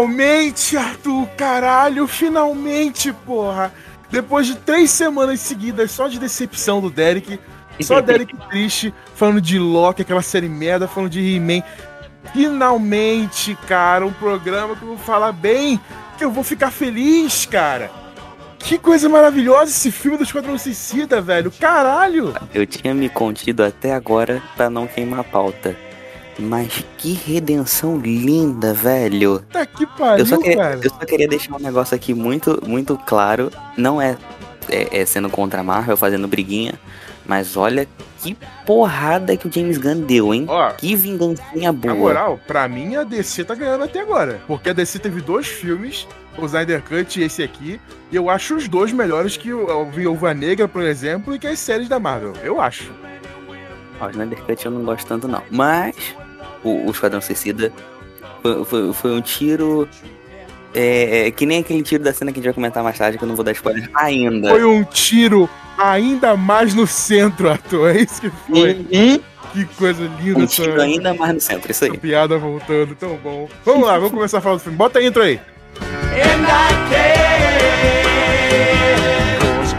[0.00, 3.70] Finalmente, Arthur, caralho, finalmente, porra.
[4.10, 7.38] Depois de três semanas seguidas só de decepção do Derek,
[7.82, 11.62] só Derek triste, falando de Loki, aquela série merda, falando de He-Man.
[12.32, 15.78] Finalmente, cara, um programa que eu vou falar bem,
[16.16, 17.90] que eu vou ficar feliz, cara.
[18.58, 21.52] Que coisa maravilhosa esse filme do Esquadrão Suicida, velho.
[21.52, 22.32] Caralho!
[22.54, 25.76] Eu tinha me contido até agora pra não queimar a pauta.
[26.40, 29.40] Mas que redenção linda, velho.
[29.52, 30.80] Tá que pariu, eu só queria, cara.
[30.82, 33.50] Eu só queria deixar um negócio aqui muito, muito claro.
[33.76, 34.16] Não é,
[34.68, 36.78] é, é sendo contra a Marvel, fazendo briguinha.
[37.26, 37.86] Mas olha
[38.20, 40.46] que porrada que o James Gunn deu, hein?
[40.48, 41.94] Ó, que vingancinha boa.
[41.94, 44.40] Na moral, pra mim a DC tá ganhando até agora.
[44.46, 47.80] Porque a DC teve dois filmes, o Snyder Cut e esse aqui.
[48.10, 51.58] E eu acho os dois melhores que o Viúva Negra, por exemplo, e que as
[51.58, 52.32] séries da Marvel.
[52.42, 52.90] Eu acho.
[54.00, 55.42] Ó, o Snyder Cut eu não gosto tanto, não.
[55.50, 55.94] Mas
[56.62, 57.72] o, o Esquadrão Suicida
[58.42, 59.88] foi, foi, foi um tiro.
[60.72, 63.18] É, é, que nem aquele tiro da cena que a gente vai comentar mais tarde,
[63.18, 64.50] que eu não vou dar spoiler ainda.
[64.50, 67.90] Foi um tiro ainda mais no centro, ator.
[67.96, 68.86] É isso que foi.
[68.92, 69.20] Uhum.
[69.52, 71.98] Que coisa linda um tiro essa, ainda mais no centro, isso aí.
[71.98, 73.48] piada voltando, tão bom.
[73.64, 74.78] Vamos lá, vamos começar a falar do filme.
[74.78, 75.40] Bota a intro aí.
[76.12, 77.00] In that case,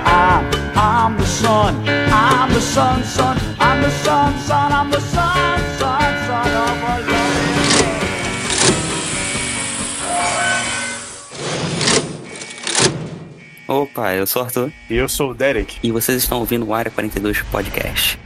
[0.06, 0.44] I'm,
[0.76, 1.76] I'm the sun,
[2.12, 5.70] I'm the sun, sun, I'm the sun, sun, I'm the sun,
[13.72, 14.72] Opa, eu sou o Arthur.
[14.89, 15.78] E eu sou o Derek.
[15.81, 18.20] E vocês estão ouvindo o Área 42 Podcast.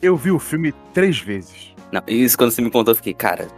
[0.00, 1.74] Eu vi o filme três vezes.
[1.92, 3.48] Não, isso quando você me contou, eu fiquei, cara,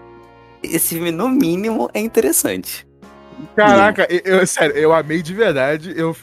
[0.74, 2.86] esse filme no mínimo é interessante.
[3.54, 5.92] Caraca, eu, eu, sério, eu amei de verdade.
[5.96, 6.16] Eu,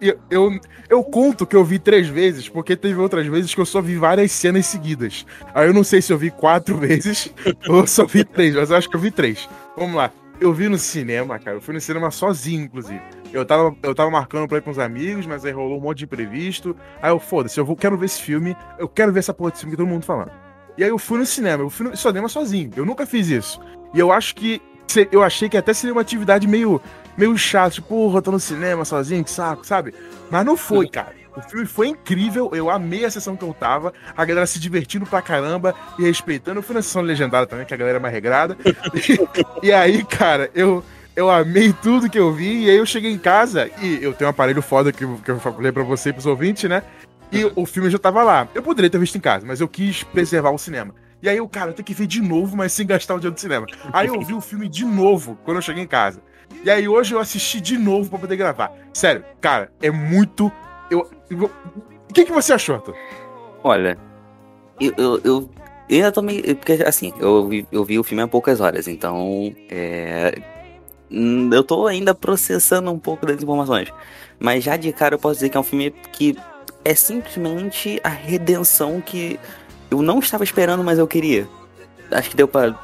[0.00, 3.66] eu, eu, eu, conto que eu vi três vezes, porque teve outras vezes que eu
[3.66, 5.24] só vi várias cenas seguidas.
[5.54, 7.32] Aí eu não sei se eu vi quatro vezes
[7.68, 9.48] ou só vi três, mas eu acho que eu vi três.
[9.76, 10.10] Vamos lá.
[10.40, 11.56] Eu vi no cinema, cara.
[11.56, 13.00] Eu fui no cinema sozinho, inclusive.
[13.32, 15.98] Eu tava, eu tava marcando pra ir com os amigos, mas aí rolou um monte
[15.98, 16.76] de imprevisto.
[17.00, 18.56] Aí eu, foda-se, eu vou, quero ver esse filme.
[18.78, 20.45] Eu quero ver essa porra desse filme que todo mundo falando.
[20.76, 21.62] E aí eu fui no cinema.
[21.62, 22.70] Eu fui no cinema sozinho.
[22.76, 23.60] Eu nunca fiz isso.
[23.94, 24.60] E eu acho que
[25.10, 26.80] eu achei que até seria uma atividade meio,
[27.16, 29.92] meio chata, tipo, porra, tô no cinema sozinho, que saco, sabe?
[30.30, 31.14] Mas não foi, cara.
[31.36, 35.04] O filme foi incrível, eu amei a sessão que eu tava, a galera se divertindo
[35.04, 36.60] pra caramba e respeitando.
[36.60, 38.56] Eu fui na sessão legendada também, que a galera é mais regrada.
[39.62, 40.82] e, e aí, cara, eu,
[41.14, 44.28] eu amei tudo que eu vi, e aí eu cheguei em casa e eu tenho
[44.28, 46.82] um aparelho foda que, que eu falei pra você e pros ouvintes, né?
[47.32, 48.48] E o filme já tava lá.
[48.54, 50.94] Eu poderia ter visto em casa, mas eu quis preservar o cinema.
[51.22, 53.40] E aí o cara, tem que ver de novo, mas sem gastar o dinheiro do
[53.40, 53.66] cinema.
[53.92, 56.20] Aí eu vi o filme de novo quando eu cheguei em casa.
[56.64, 58.72] E aí hoje eu assisti de novo para poder gravar.
[58.92, 60.52] Sério, cara, é muito.
[60.90, 61.10] Eu.
[61.30, 62.94] O que, que você achou, Arthur?
[63.64, 63.98] Olha,
[64.80, 65.50] eu, eu, eu,
[65.88, 66.56] eu meio.
[66.56, 69.52] Porque assim, eu vi, eu vi o filme há poucas horas, então.
[69.68, 70.38] É,
[71.10, 73.92] eu tô ainda processando um pouco das informações.
[74.38, 76.36] Mas já de cara eu posso dizer que é um filme que
[76.86, 79.40] é simplesmente a redenção que
[79.90, 81.48] eu não estava esperando, mas eu queria.
[82.12, 82.78] Acho que deu para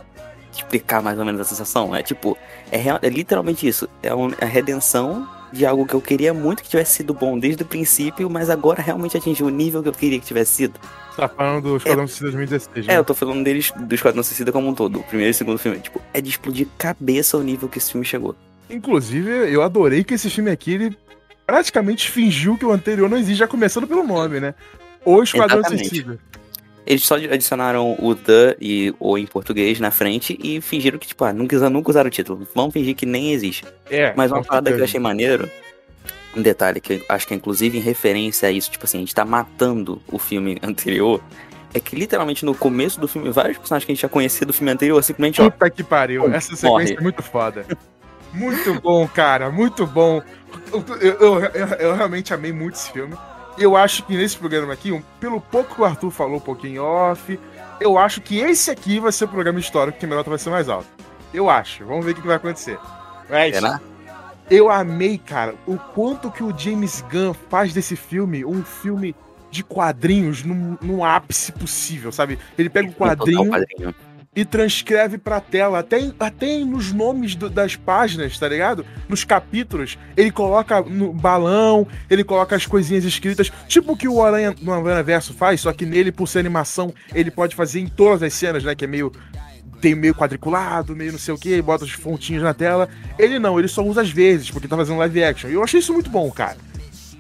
[0.53, 1.95] explicar mais ou menos a sensação.
[1.95, 2.37] É tipo,
[2.73, 3.89] é, real, é literalmente isso.
[4.03, 7.63] É um, a redenção de algo que eu queria muito que tivesse sido bom desde
[7.63, 10.81] o princípio, mas agora realmente atingiu o nível que eu queria que tivesse sido.
[11.11, 12.95] Você tá falando do Esquadrão é, Suicida 2016, né?
[12.95, 15.59] É, eu tô falando deles, do Esquadrão Suicida como um todo, o primeiro e segundo
[15.59, 15.79] filme.
[15.79, 18.35] Tipo, é de explodir cabeça o nível que esse filme chegou.
[18.69, 20.97] Inclusive, eu adorei que esse filme aqui, ele
[21.53, 24.55] praticamente fingiu que o anterior não existe, já começando pelo nome, né?
[25.05, 25.63] O Esquadrão.
[25.63, 26.19] Suicida.
[26.87, 31.23] Eles só adicionaram o the e o em português na frente e fingiram que, tipo,
[31.27, 32.49] ah, nunca, nunca usaram o título.
[32.55, 33.67] Vamos fingir que nem existe.
[33.91, 34.15] É.
[34.17, 35.47] Mas uma parada que eu achei maneiro,
[36.35, 39.01] um detalhe que eu acho que é inclusive em referência a isso, tipo assim, a
[39.01, 41.23] gente tá matando o filme anterior.
[41.75, 44.55] É que literalmente no começo do filme, vários personagens que a gente já conhecia do
[44.55, 45.43] filme anterior, simplesmente.
[45.43, 46.97] Puta ó, que pariu, essa sequência morre.
[46.97, 47.67] é muito foda.
[48.33, 50.23] Muito bom, cara, muito bom.
[50.73, 53.17] Eu, eu, eu, eu realmente amei muito esse filme
[53.59, 56.83] eu acho que nesse programa aqui, um, pelo pouco que o Arthur falou um pouquinho
[56.83, 57.39] off,
[57.81, 60.51] eu acho que esse aqui vai ser o programa histórico que a nota vai ser
[60.51, 60.89] mais alta.
[61.33, 61.85] Eu acho.
[61.85, 62.79] Vamos ver o que, vai acontecer.
[63.29, 63.61] Mas,
[64.51, 69.15] eu amei, cara, o quanto que o James Gunn faz desse filme um filme
[69.51, 72.39] de quadrinhos no, no ápice possível, sabe?
[72.59, 73.51] Ele pega o quadrinho
[74.35, 78.85] e transcreve pra tela, até, até nos nomes do, das páginas, tá ligado?
[79.07, 84.23] Nos capítulos, ele coloca no balão, ele coloca as coisinhas escritas, tipo o que o
[84.23, 87.87] Aranha no Aranha Verso faz, só que nele, por ser animação, ele pode fazer em
[87.87, 88.75] todas as cenas, né?
[88.75, 89.13] Que é meio
[89.83, 92.89] tem meio quadriculado, meio não sei o que, bota as fontinhas na tela.
[93.19, 95.51] Ele não, ele só usa às vezes, porque tá fazendo live action.
[95.51, 96.57] E eu achei isso muito bom, cara.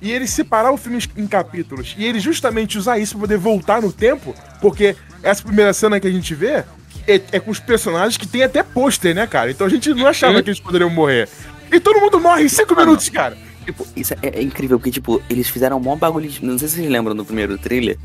[0.00, 3.82] E ele separar o filme em capítulos e ele justamente usar isso pra poder voltar
[3.82, 6.64] no tempo, porque essa primeira cena que a gente vê
[7.06, 9.50] é, é com os personagens que tem até pôster, né, cara?
[9.50, 11.28] Então a gente não achava que eles poderiam morrer.
[11.70, 13.36] E todo mundo morre em cinco minutos, cara.
[13.64, 16.28] Tipo, isso é, é incrível, porque, tipo, eles fizeram um bom bagulho.
[16.28, 17.96] De, não sei se vocês lembram do primeiro trailer,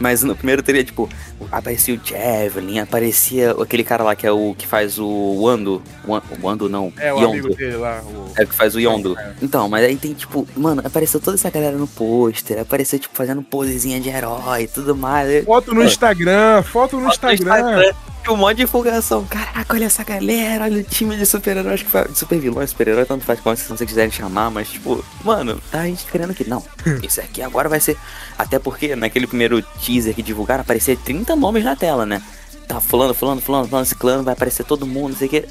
[0.00, 1.08] mas no primeiro trailer, tipo,
[1.50, 5.82] aparecia o Javelin, aparecia aquele cara lá que é o que faz o Wando.
[6.06, 6.92] O Wando não.
[6.98, 7.28] É, o Yondo.
[7.28, 8.02] amigo dele lá.
[8.02, 8.32] O...
[8.36, 9.16] É o que faz o Yondo.
[9.18, 9.34] É.
[9.42, 13.42] Então, mas aí tem, tipo, mano, apareceu toda essa galera no pôster, apareceu, tipo, fazendo
[13.42, 15.44] posezinha de herói e tudo mais.
[15.44, 17.92] Foto no Instagram, foto no Instagram.
[18.28, 19.24] Um monte de divulgação.
[19.24, 22.10] Caraca, olha essa galera, olha o time de super-heróis que faz.
[22.12, 26.06] De super-vilões, super-herói, tanto faz como vocês quiserem chamar, mas, tipo, mano, tá a gente
[26.06, 26.48] querendo que.
[26.48, 26.64] Não,
[27.02, 27.96] isso aqui agora vai ser.
[28.38, 32.22] Até porque naquele primeiro teaser que divulgaram, aparecia 30 nomes na tela, né?
[32.68, 35.44] Tá fulano, fulano, fulano, fulano, ciclano, vai aparecer todo mundo, não sei o que.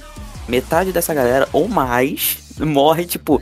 [0.48, 3.42] Metade dessa galera, ou mais, morre, tipo.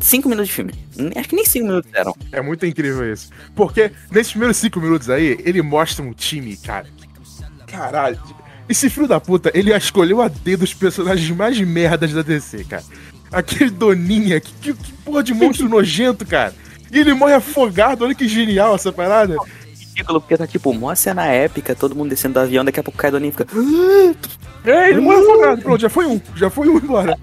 [0.00, 0.72] 5 minutos de filme.
[1.16, 2.14] Acho que nem 5 minutos eram.
[2.30, 3.30] É muito incrível isso.
[3.54, 6.86] Porque nesses primeiros cinco minutos aí, ele mostra um time, cara.
[7.70, 8.18] Caralho.
[8.68, 12.84] Esse filho da puta, ele escolheu a dedo os personagens mais merdas da DC, cara.
[13.32, 16.54] Aquele Doninha, que, que, que porra de monstro nojento, cara.
[16.90, 19.36] E ele morre afogado, olha que genial essa parada.
[20.00, 22.98] Ridículo, porque tá tipo, mó cena épica, todo mundo descendo do avião, daqui a pouco
[22.98, 23.46] cai do aninho e fica.
[24.64, 25.62] É, ele morre afogado.
[25.62, 26.20] Pronto, já foi um.
[26.34, 27.18] Já foi um embora.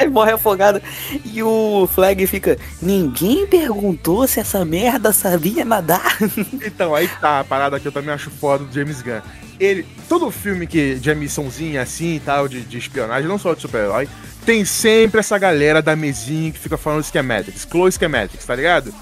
[0.00, 0.80] Ele morre afogado.
[1.24, 2.58] E o Flag fica.
[2.80, 6.16] Ninguém perguntou se essa merda sabia nadar.
[6.64, 9.20] Então, aí tá a parada que eu também acho foda do James Gunn.
[9.58, 13.60] Ele, todo filme que de missãozinha assim e tal, de, de espionagem, não só de
[13.60, 14.08] super-herói,
[14.46, 18.92] tem sempre essa galera da mesinha que fica falando schematics, close schematics, tá ligado?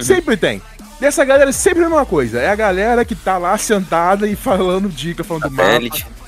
[0.00, 0.60] Sempre tem.
[1.00, 2.40] E essa galera é sempre a mesma coisa.
[2.40, 5.66] É a galera que tá lá sentada e falando dica, falando mal.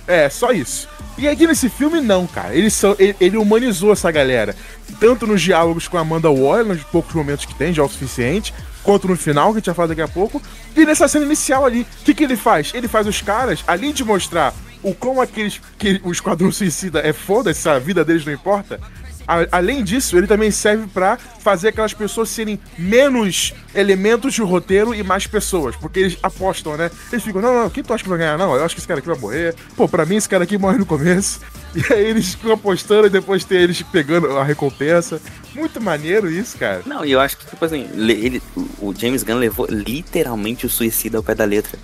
[0.06, 0.88] É, só isso.
[1.16, 2.54] E aqui nesse filme, não, cara.
[2.54, 4.54] Ele, só, ele, ele humanizou essa galera.
[5.00, 7.88] Tanto nos diálogos com a Amanda Waller, nos poucos momentos que tem, já é o
[7.88, 10.40] suficiente, quanto no final, que a gente vai falar daqui a pouco.
[10.76, 12.72] E nessa cena inicial ali, o que, que ele faz?
[12.72, 15.60] Ele faz os caras, além de mostrar o como aqueles.
[15.76, 18.80] que o Esquadrão Suicida é foda, se a vida deles não importa.
[19.28, 24.94] A- além disso, ele também serve pra fazer aquelas pessoas serem menos elementos de roteiro
[24.94, 25.76] e mais pessoas.
[25.76, 26.90] Porque eles apostam, né?
[27.12, 28.38] Eles ficam, não, não, quem tu acha que vai ganhar?
[28.38, 29.54] Não, eu acho que esse cara aqui vai morrer.
[29.76, 31.40] Pô, pra mim esse cara aqui morre no começo.
[31.76, 35.20] E aí eles ficam apostando e depois tem eles pegando a recompensa.
[35.54, 36.80] Muito maneiro isso, cara.
[36.86, 38.42] Não, e eu acho que, tipo assim, le- ele,
[38.80, 41.78] o James Gunn levou literalmente o suicida ao pé da letra.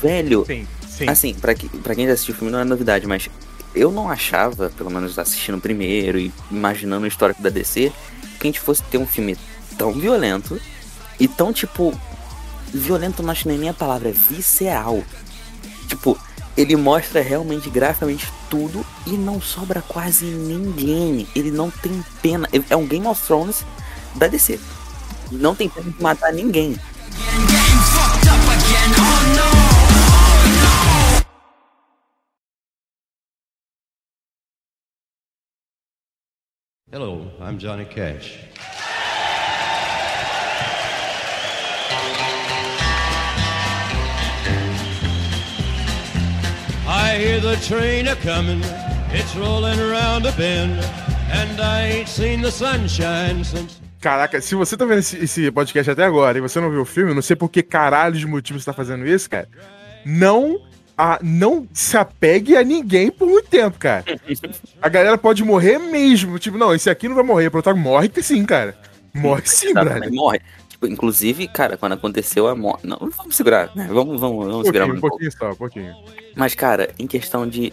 [0.00, 1.08] Velho, Sim, sim.
[1.08, 3.28] assim, pra, que- pra quem já assistiu o filme não é novidade, mas
[3.74, 7.92] eu não achava, pelo menos assistindo primeiro e imaginando o histórico da DC,
[8.38, 9.36] que a gente fosse ter um filme
[9.76, 10.60] tão violento
[11.18, 11.98] e tão, tipo,
[12.72, 15.02] violento não acho nem a palavra, visceral.
[15.86, 16.18] Tipo,
[16.56, 21.26] ele mostra realmente graficamente tudo e não sobra quase ninguém.
[21.34, 22.48] Ele não tem pena.
[22.68, 23.64] É um Game of Thrones
[24.14, 24.58] da DC.
[25.30, 26.76] Não tem pena de matar ninguém.
[36.92, 38.40] Hello, I'm Johnny Cash.
[46.88, 48.60] I hear the train a comin',
[49.12, 50.84] it's rolling around a bend,
[51.30, 53.80] and I ain't seen the sunshine since.
[54.00, 56.84] Caraca, se você tá vendo esse, esse podcast até agora e você não viu o
[56.84, 59.48] filme, não sei por que caralho de motivos você tá fazendo isso, cara.
[60.04, 60.60] Não,
[61.00, 64.04] a, não se apegue a ninguém por muito tempo, cara.
[64.82, 66.38] A galera pode morrer mesmo.
[66.38, 67.46] Tipo, não, esse aqui não vai morrer.
[67.46, 68.76] O protagonista morre que sim, cara.
[69.14, 70.12] Morre sim, brother.
[70.12, 70.40] morre.
[70.68, 72.86] Tipo, inclusive, cara, quando aconteceu a morte.
[72.86, 73.88] Não, vamos segurar, né?
[73.90, 75.08] Vamos, vamos, vamos Um segurar um um pouco.
[75.16, 75.94] pouquinho só, um pouquinho.
[76.36, 77.72] Mas, cara, em questão de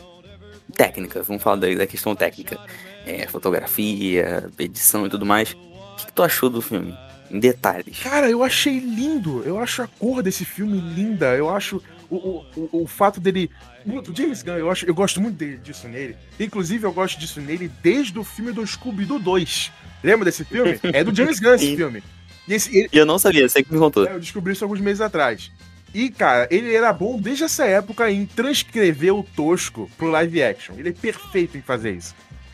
[0.74, 2.58] técnica, vamos falar da, da questão técnica.
[3.06, 5.52] É, fotografia, edição e tudo mais.
[5.52, 6.98] O que, que tu achou do filme?
[7.30, 8.00] Em detalhes.
[8.00, 9.44] Cara, eu achei lindo.
[9.46, 11.36] Eu acho a cor desse filme linda.
[11.36, 13.50] Eu acho o, o, o, fato dele.
[13.86, 16.16] O James Gunn, eu, acho, eu gosto muito dele- disso nele.
[16.40, 19.72] Inclusive, eu gosto disso nele desde o filme do Scooby-Doo 2.
[20.04, 20.80] Lembra desse filme?
[20.84, 22.04] É do James Gunn esse filme.
[22.48, 24.06] E esse, ele- eu não sabia, você que me contou.
[24.08, 25.52] é, eu descobri isso alguns meses atrás.
[25.94, 30.76] E, cara, ele era bom desde essa época em transcrever o tosco pro live action.
[30.78, 32.14] Ele é perfeito em fazer isso.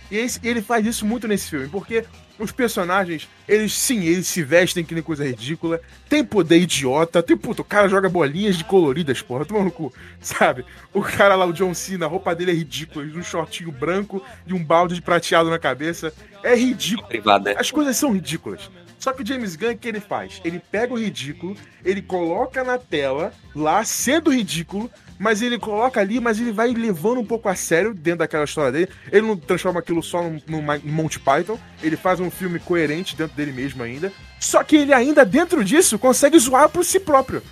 [0.10, 2.05] E esse- ele faz isso muito nesse filme, porque
[2.40, 7.38] os personagens, eles sim, eles se vestem que nem coisa ridícula, tem poder idiota, tem
[7.38, 10.66] puto, o cara joga bolinhas de coloridas, porra, toma no cu, sabe?
[10.94, 14.54] O cara lá, o John Cena, a roupa dele é ridícula, um shortinho branco e
[14.54, 16.13] um balde de prateado na cabeça.
[16.44, 17.08] É ridículo.
[17.08, 17.56] Privada.
[17.58, 18.70] As coisas são ridículas.
[19.03, 20.39] Só que o James Gunn, o que ele faz?
[20.45, 26.22] Ele pega o ridículo, ele coloca na tela, lá, sendo ridículo, mas ele coloca ali,
[26.22, 28.89] mas ele vai levando um pouco a sério dentro daquela história dele.
[29.12, 33.36] Ele não transforma aquilo só num, num Monty Python, ele faz um filme coerente dentro
[33.36, 34.10] dele mesmo ainda.
[34.39, 37.43] Só que ele ainda, dentro disso, consegue zoar por si próprio.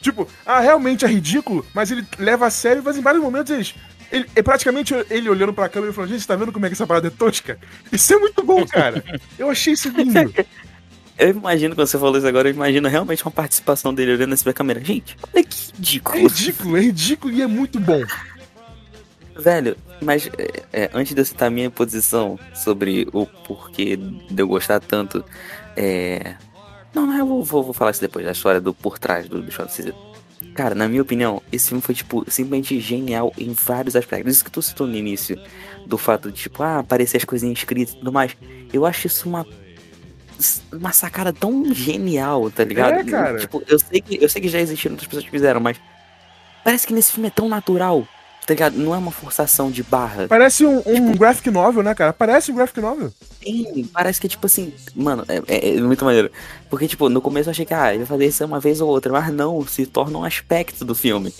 [0.00, 3.76] Tipo, ah, realmente é ridículo, mas ele leva a sério, mas em vários momentos eles.
[4.10, 6.74] Ele, é praticamente ele olhando pra câmera e falando, gente, tá vendo como é que
[6.74, 7.58] essa parada é tosca?
[7.92, 9.04] Isso é muito bom, cara.
[9.38, 10.34] Eu achei isso lindo.
[11.18, 14.44] Eu imagino, quando você falou isso agora, eu imagino realmente uma participação dele olhando assim
[14.44, 14.84] pra câmera.
[14.84, 16.18] Gente, olha que ridículo.
[16.18, 18.02] É ridículo, é ridículo e é muito bom.
[19.34, 24.42] Velho, mas é, é, antes de eu citar a minha posição sobre o porquê de
[24.42, 25.24] eu gostar tanto,
[25.76, 26.34] é.
[26.94, 29.42] Não, não, eu vou, vou, vou falar isso depois, a história do por trás do,
[29.42, 29.70] do Shot
[30.54, 34.36] Cara, na minha opinião, esse filme foi, tipo, simplesmente genial em vários aspectos.
[34.36, 35.38] Isso que tu citou no início,
[35.86, 38.34] do fato de, tipo, ah, aparecer as coisinhas escritas e tudo mais.
[38.72, 39.46] Eu acho isso uma
[40.72, 43.00] uma sacada tão genial, tá ligado?
[43.00, 43.38] É, cara.
[43.38, 45.78] Tipo, eu sei que, eu sei que já existiram outras pessoas que fizeram, mas
[46.64, 48.06] parece que nesse filme é tão natural,
[48.46, 48.76] tá ligado?
[48.76, 50.28] Não é uma forçação de barra.
[50.28, 52.12] Parece um, um tipo, graphic novel, né, cara?
[52.12, 53.12] Parece um graphic novel.
[53.42, 56.30] Sim, parece que, tipo assim, mano, é, é, é, muito maneiro.
[56.70, 58.88] Porque, tipo, no começo eu achei que, ah, ele vai fazer isso uma vez ou
[58.88, 61.32] outra, mas não, se torna um aspecto do filme.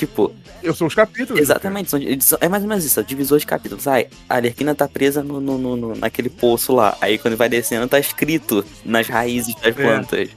[0.00, 0.32] Tipo.
[0.62, 1.40] Eu sou os capítulos.
[1.40, 1.90] Exatamente.
[1.90, 3.86] São, é mais ou menos isso, é divisor de capítulos.
[3.86, 6.96] Ai, a Alerquina tá presa no, no, no, naquele poço lá.
[7.02, 9.72] Aí quando vai descendo, tá escrito nas raízes das é.
[9.72, 10.30] plantas.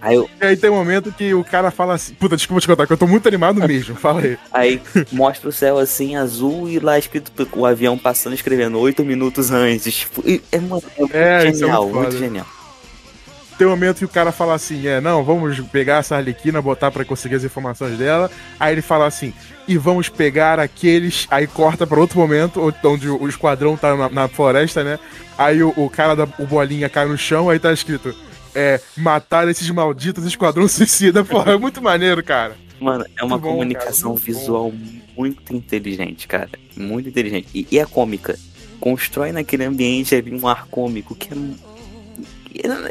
[0.00, 0.30] Aí, eu...
[0.40, 2.14] e aí tem um momento que o cara fala assim.
[2.14, 3.94] Puta, desculpa te contar, que eu tô muito animado mesmo.
[4.00, 4.38] Fala aí.
[4.50, 9.50] Aí mostra o céu assim, azul, e lá escrito o avião passando escrevendo oito minutos
[9.50, 9.94] antes.
[9.94, 10.78] Tipo, é, uma,
[11.12, 12.59] é, é genial, é muito, muito genial
[13.60, 16.90] tem um momento que o cara fala assim: é, não, vamos pegar essa Arlequina, botar
[16.90, 18.30] para conseguir as informações dela.
[18.58, 19.34] Aí ele fala assim:
[19.68, 21.26] e vamos pegar aqueles.
[21.30, 24.98] Aí corta para outro momento, onde o esquadrão tá na, na floresta, né?
[25.36, 28.14] Aí o, o cara da o bolinha cai no chão, aí tá escrito:
[28.54, 31.22] é, matar esses malditos esquadrão suicida.
[31.22, 32.56] Porra, é muito maneiro, cara.
[32.80, 35.00] Mano, é uma bom, comunicação cara, visual bom.
[35.18, 36.48] muito inteligente, cara.
[36.74, 37.48] Muito inteligente.
[37.54, 38.38] E, e é cômica.
[38.80, 41.36] Constrói naquele ambiente ali um ar cômico que é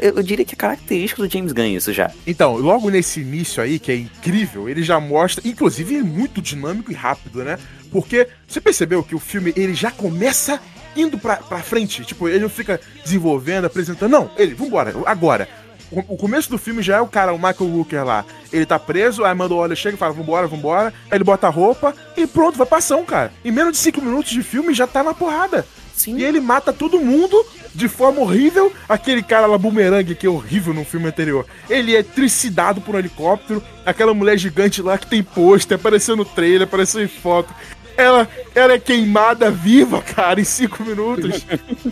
[0.00, 2.10] eu diria que é característico do James Gunn isso já.
[2.26, 6.90] Então, logo nesse início aí, que é incrível, ele já mostra, inclusive é muito dinâmico
[6.90, 7.58] e rápido, né?
[7.90, 10.60] Porque você percebeu que o filme ele já começa
[10.96, 15.48] indo pra, pra frente, tipo, ele não fica desenvolvendo, apresentando, não, ele, vambora, agora.
[15.90, 18.24] O, começo do filme já é o cara, o Michael Walker lá.
[18.52, 20.94] Ele tá preso, aí manda o olho chega e fala, vambora, vambora.
[21.10, 23.32] Aí ele bota a roupa e pronto, vai pra ação, cara.
[23.44, 25.66] Em menos de 5 minutos de filme já tá na porrada.
[26.00, 26.16] Sim.
[26.16, 28.72] E ele mata todo mundo de forma horrível.
[28.88, 31.44] Aquele cara lá, Boomerang, que é horrível no filme anterior.
[31.68, 33.62] Ele é tricidado por um helicóptero.
[33.84, 37.54] Aquela mulher gigante lá que tem pôster, apareceu no trailer, apareceu em foto.
[37.96, 41.44] Ela, ela é queimada viva, cara, em cinco minutos.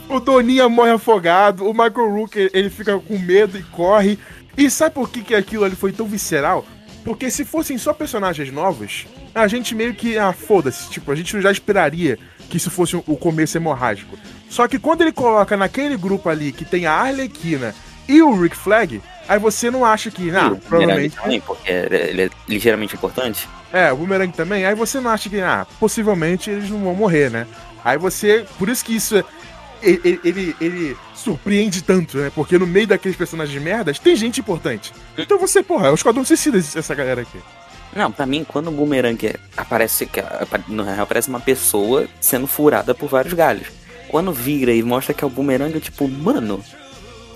[0.09, 1.69] o Doninha morre afogado.
[1.69, 4.19] O Michael Rook, ele fica com medo e corre.
[4.57, 6.65] E sabe por que, que aquilo ali foi tão visceral?
[7.05, 10.19] Porque se fossem só personagens novos, a gente meio que.
[10.19, 10.91] Ah, foda-se.
[10.91, 12.19] Tipo, a gente já esperaria
[12.49, 14.19] que isso fosse o começo hemorrágico.
[14.49, 17.75] Só que quando ele coloca naquele grupo ali que tem a Arlequina
[18.09, 21.17] e o Rick Flag, aí você não acha que, ah, provavelmente.
[21.17, 23.47] Também, porque ele é ligeiramente importante.
[23.73, 27.31] É, o Boomerang também, aí você não acha que, ah, possivelmente eles não vão morrer,
[27.31, 27.47] né?
[27.85, 28.47] Aí você.
[28.59, 29.25] Por isso que isso é.
[29.81, 32.33] Ele, ele, ele, surpreende tanto, né?
[32.35, 34.93] Porque no meio daqueles personagens merdas tem gente importante.
[35.17, 37.39] Então você, porra, é o Esquadrão Suicida essa galera aqui.
[37.99, 40.09] Não, pra mim, quando o boomerang aparece,
[40.69, 43.67] no real aparece uma pessoa sendo furada por vários galhos.
[44.07, 46.63] Quando vira e mostra que é o boomerang, eu tipo, mano,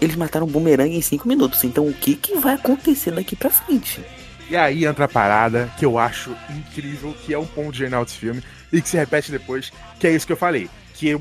[0.01, 3.51] eles mataram o boomerang em 5 minutos, então o que, que vai acontecer daqui pra
[3.51, 4.05] frente?
[4.49, 8.19] E aí entra a parada que eu acho incrível, que é um ponto genial desse
[8.19, 8.41] filme,
[8.73, 10.71] e que se repete depois, que é isso que eu falei.
[10.95, 11.19] Que é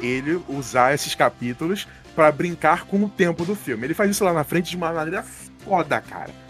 [0.00, 3.84] ele usar esses capítulos para brincar com o tempo do filme.
[3.84, 5.24] Ele faz isso lá na frente de uma maneira
[5.64, 6.49] foda, cara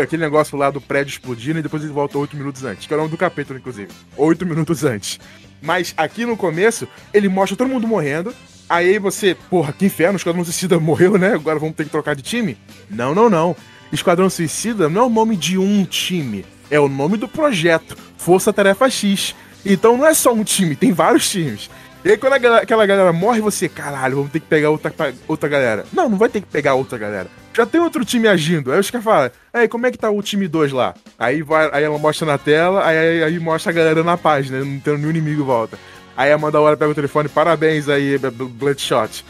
[0.00, 2.96] aquele negócio lá do prédio explodindo e depois ele volta oito minutos antes, que é
[2.96, 3.88] o nome do capítulo, inclusive.
[4.16, 5.18] Oito minutos antes.
[5.60, 8.34] Mas aqui no começo, ele mostra todo mundo morrendo.
[8.68, 11.34] Aí você, porra, que inferno, Esquadrão Suicida morreu, né?
[11.34, 12.56] Agora vamos ter que trocar de time?
[12.90, 13.56] Não, não, não.
[13.90, 18.52] Esquadrão Suicida não é o nome de um time, é o nome do projeto, Força
[18.52, 19.34] Tarefa X.
[19.64, 21.70] Então não é só um time, tem vários times.
[22.04, 24.92] E aí quando aquela galera morre, você, caralho, vamos ter que pegar outra,
[25.26, 25.84] outra galera.
[25.92, 27.28] Não, não vai ter que pegar outra galera
[27.58, 28.72] já tem outro time agindo.
[28.72, 30.94] Aí os caras falam, aí, como é que tá o time 2 lá?
[31.18, 34.78] Aí, vai, aí ela mostra na tela, aí, aí mostra a galera na página, não
[34.78, 35.76] tendo nenhum inimigo volta.
[36.16, 39.24] Aí a Amanda Hora pega o telefone, parabéns aí, Bloodshot.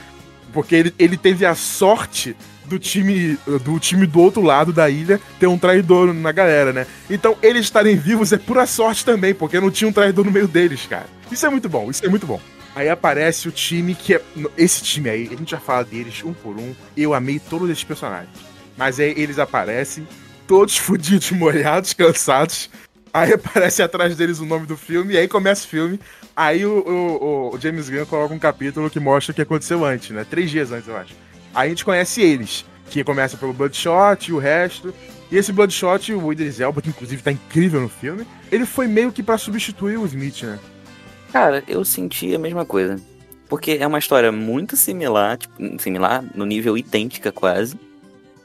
[0.53, 5.19] Porque ele, ele teve a sorte do time do time do outro lado da ilha
[5.41, 6.87] ter um traidor na galera, né?
[7.09, 10.47] Então eles estarem vivos é pura sorte também, porque não tinha um traidor no meio
[10.47, 11.07] deles, cara.
[11.31, 12.41] Isso é muito bom, isso é muito bom.
[12.79, 14.23] Aí aparece o time que é.
[14.57, 16.73] Esse time aí, a gente já fala deles um por um.
[16.97, 18.31] Eu amei todos esses personagens.
[18.77, 20.07] Mas aí eles aparecem,
[20.47, 22.71] todos fodidos, molhados, cansados.
[23.13, 25.99] Aí aparece atrás deles o nome do filme, e aí começa o filme.
[26.37, 26.79] Aí o,
[27.51, 30.25] o, o James Gunn coloca um capítulo que mostra o que aconteceu antes, né?
[30.31, 31.17] Três dias antes, eu acho.
[31.53, 34.95] Aí a gente conhece eles, que começa pelo Bloodshot e o resto.
[35.33, 39.11] E esse Bloodshot, o Idris Elba, que inclusive tá incrível no filme, ele foi meio
[39.11, 40.61] que para substituir o Smith, né?
[41.33, 43.01] Cara, eu senti a mesma coisa.
[43.49, 47.79] Porque é uma história muito similar, tipo, similar, no nível idêntica quase.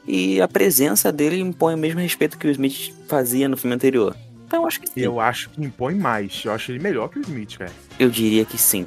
[0.06, 4.16] E a presença dele impõe o mesmo respeito que o Smith fazia no filme anterior.
[4.46, 5.00] Então eu acho que sim.
[5.00, 6.42] Eu acho que impõe mais.
[6.44, 7.72] Eu acho ele melhor que o Smith, velho.
[7.98, 8.86] Eu diria que sim.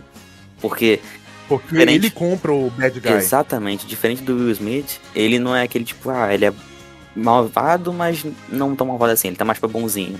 [0.61, 0.99] Porque
[1.47, 1.95] Porque Diferente.
[1.95, 3.11] ele compra o bad guy.
[3.13, 6.53] Exatamente, diferente do Will Smith, ele não é aquele tipo, ah, ele é
[7.15, 10.19] malvado, mas não tão malvado assim, ele tá mais pra bonzinho.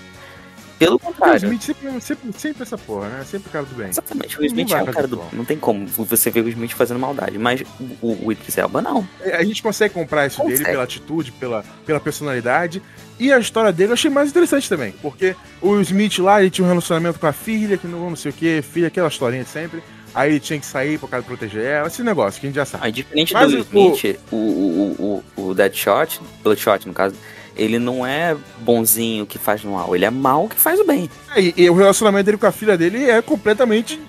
[0.77, 1.37] Pelo O contrário.
[1.37, 3.25] Smith sempre, sempre, sempre essa porra, né?
[3.29, 3.89] Sempre o cara do bem.
[3.89, 5.17] Exatamente, o Smith é fazer cara do.
[5.17, 5.29] mal.
[5.33, 7.63] Não tem como você ver o Smith fazendo maldade, mas
[8.01, 9.07] o, o Idris Elba não.
[9.33, 10.71] A gente consegue comprar isso dele Consegue.
[10.71, 12.81] pela atitude, pela, pela personalidade.
[13.19, 14.91] E a história dele eu achei mais interessante também.
[15.01, 18.29] Porque o Smith lá, ele tinha um relacionamento com a filha, que não, não sei
[18.31, 19.81] o que, filha, aquela historinha de sempre.
[20.13, 22.55] Aí ele tinha que sair por causa de proteger ela, esse negócio que a gente
[22.55, 22.85] já sabe.
[22.85, 27.15] Aí, diferente Mas do o- Smith, o, o, o, o Deadshot, Bloodshot no caso,
[27.57, 31.09] ele não é bonzinho que faz o mal, ele é mal que faz o bem.
[31.35, 33.99] É, E, e o relacionamento dele com a filha dele é completamente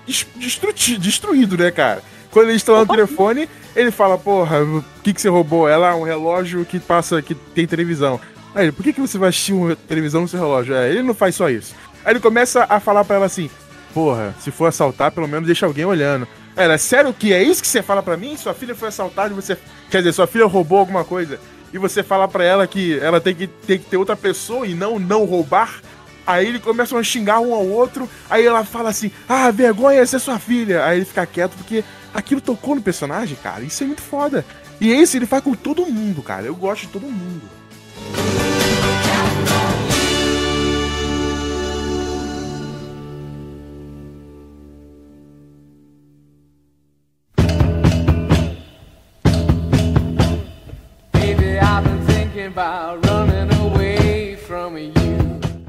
[0.97, 2.01] destruído, né, cara?
[2.31, 5.67] Quando eles estão lá no telefone, ele fala, porra, o que, que você roubou?
[5.67, 8.19] Ela, um relógio que passa, que tem televisão.
[8.53, 10.75] Aí ele, por que, que você vai assistir uma televisão no seu relógio?
[10.75, 11.73] É, ele não faz só isso.
[12.05, 13.49] Aí ele começa a falar pra ela assim,
[13.93, 16.27] porra, se for assaltar, pelo menos deixa alguém olhando.
[16.55, 18.35] Ela, sério que é isso que você fala pra mim?
[18.37, 19.57] Sua filha foi assaltada e você.
[19.89, 21.39] Quer dizer, sua filha roubou alguma coisa.
[21.73, 24.73] E você fala pra ela que ela tem que, tem que ter outra pessoa e
[24.73, 25.81] não não roubar.
[26.25, 28.09] Aí ele começam a xingar um ao outro.
[28.29, 30.85] Aí ela fala assim: Ah, vergonha, essa é sua filha.
[30.85, 33.63] Aí ele fica quieto porque aquilo tocou no personagem, cara.
[33.63, 34.45] Isso é muito foda.
[34.79, 36.45] E esse ele faz com todo mundo, cara.
[36.45, 37.41] Eu gosto de todo mundo.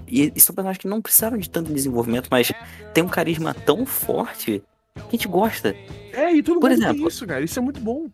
[0.06, 2.52] E, e são personagens que não precisaram de tanto desenvolvimento, mas
[2.92, 4.62] tem um carisma tão forte
[4.94, 5.74] que a gente gosta.
[6.12, 7.06] É, e todo Por tem exemplo.
[7.08, 7.42] isso, cara.
[7.42, 8.08] Isso é muito bom.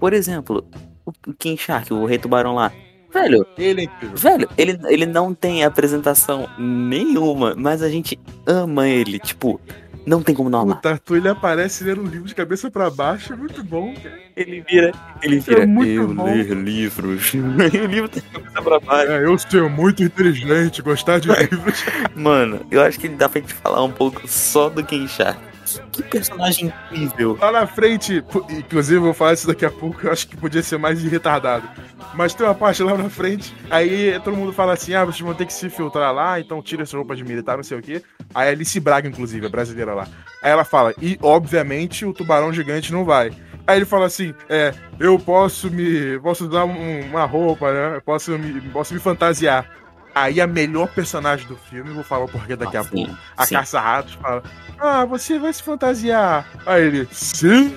[0.00, 0.64] Por exemplo,
[1.06, 2.72] o King Shark, o Rei Tubarão lá.
[3.12, 9.18] Velho, Ele é velho, ele, ele não tem apresentação nenhuma, mas a gente ama ele.
[9.18, 9.60] Tipo,
[10.06, 10.80] não tem como não O amar.
[10.80, 13.32] Tatu ele aparece lendo um livro de cabeça pra baixo.
[13.32, 14.18] É muito bom, cara.
[14.36, 17.32] Ele vira, ele é vira, muito eu bom." ler livros.
[17.34, 19.12] o livro tem cabeça pra baixo.
[19.12, 21.84] É, eu sou muito inteligente, gostar de livros.
[22.14, 25.38] Mano, eu acho que dá pra gente falar um pouco só do King Shark.
[25.92, 27.38] Que personagem incrível.
[27.40, 30.62] Lá na frente, inclusive eu vou falar isso daqui a pouco, eu acho que podia
[30.62, 31.68] ser mais retardado.
[32.14, 35.34] Mas tem uma parte lá na frente, aí todo mundo fala assim: ah, vocês vão
[35.34, 38.02] ter que se filtrar lá, então tira essa roupa de militar, não sei o quê.
[38.34, 40.06] Aí a Alice Braga, inclusive, a brasileira lá.
[40.42, 43.30] Aí ela fala: e obviamente o tubarão gigante não vai.
[43.66, 46.18] Aí ele fala assim: é, eu posso me.
[46.20, 47.96] posso dar um- uma roupa, né?
[47.96, 49.64] Eu posso me, posso me fantasiar.
[50.14, 53.18] Aí a melhor personagem do filme, vou falar o porquê daqui a Ah, sim, pouco.
[53.36, 53.54] A sim.
[53.54, 54.42] Caça-Ratos fala:
[54.78, 56.46] Ah, você vai se fantasiar.
[56.66, 57.74] Aí ele, sim!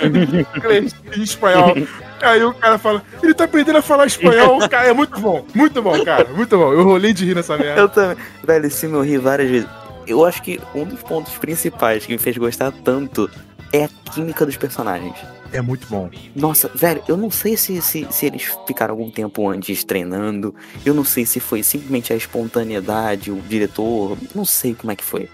[1.16, 1.74] Em espanhol.
[2.20, 4.88] Aí o cara fala, ele tá aprendendo a falar espanhol, cara.
[4.88, 6.28] É muito bom, muito bom, cara.
[6.28, 6.72] Muito bom.
[6.72, 7.80] Eu rolei de rir nessa merda.
[7.80, 8.16] Eu também.
[8.44, 9.68] Velho, esse filme eu ri várias vezes.
[10.06, 13.30] Eu acho que um dos pontos principais que me fez gostar tanto
[13.72, 15.16] é a química dos personagens.
[15.52, 16.10] É muito bom.
[16.34, 20.54] Nossa, velho, eu não sei se, se, se eles ficaram algum tempo antes treinando.
[20.84, 24.18] Eu não sei se foi simplesmente a espontaneidade, o diretor.
[24.34, 25.28] Não sei como é que foi.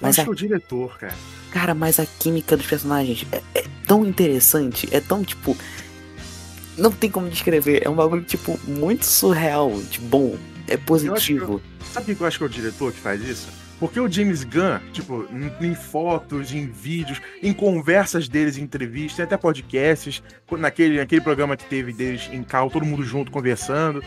[0.00, 1.14] Mas a acho que o diretor, cara.
[1.50, 5.56] Cara, mas a química dos personagens é, é tão interessante, é tão tipo.
[6.76, 10.36] Não tem como descrever, é um bagulho, tipo, muito surreal, de bom,
[10.68, 11.60] é positivo.
[11.92, 13.48] Sabe o que eu acho que é o diretor que faz isso?
[13.78, 15.24] Porque o James Gunn, tipo,
[15.60, 20.20] em, fotos, em vídeos, em conversas deles, em entrevistas, até podcasts,
[20.58, 24.02] naquele, naquele programa que teve deles em cal, todo mundo junto conversando,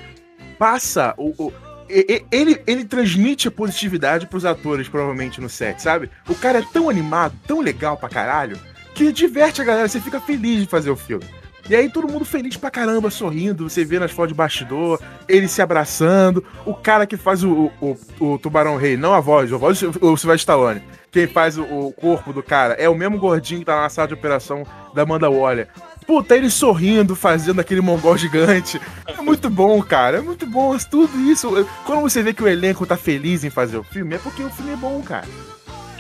[0.60, 1.30] passa o.
[1.48, 1.54] o-
[1.90, 6.10] ele, ele transmite a positividade pros atores, provavelmente, no set, sabe?
[6.30, 8.58] O cara é tão animado, tão legal pra caralho,
[8.96, 11.26] que diverte a galera, você fica feliz de fazer o filme.
[11.70, 15.48] E aí todo mundo feliz pra caramba, sorrindo, você vê nas fotos de bastidor, ele
[15.48, 19.58] se abraçando, o cara que faz o, o, o Tubarão Rei, não a voz, a
[19.58, 23.60] voz o Sylvester Stallone, quem faz o, o corpo do cara, é o mesmo gordinho
[23.60, 25.68] que tá na sala de operação da Amanda Waller.
[26.06, 28.82] Puta, ele sorrindo, fazendo aquele mongol gigante.
[29.08, 30.18] É muito bom, cara.
[30.18, 30.76] É muito bom.
[30.78, 31.50] Tudo isso.
[31.86, 34.50] Quando você vê que o elenco tá feliz em fazer o filme, é porque o
[34.50, 35.28] filme é bom, cara.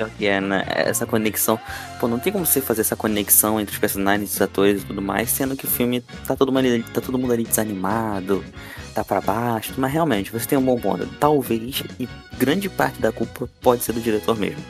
[0.10, 0.64] Que é, né?
[0.68, 1.60] Essa conexão.
[2.00, 5.02] Pô, não tem como você fazer essa conexão entre os personagens, os atores e tudo
[5.02, 8.44] mais, sendo que o filme tá todo mundo ali, tá todo mundo ali desanimado,
[8.94, 9.74] tá pra baixo.
[9.78, 11.06] Mas realmente, você tem um bom ponto.
[11.20, 14.64] Talvez, e grande parte da culpa pode ser do diretor mesmo.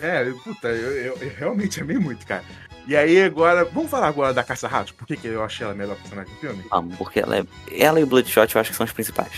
[0.00, 2.42] É, puta, eu, eu- eu realmente amei muito, cara.
[2.86, 4.92] E aí agora, vamos falar agora da Caça Ratos?
[4.92, 6.62] Por que, que eu achei ela a melhor personagem do filme?
[6.70, 7.44] Vamos, porque ela é.
[7.72, 9.32] Ela e o Bloodshot eu acho que são os principais.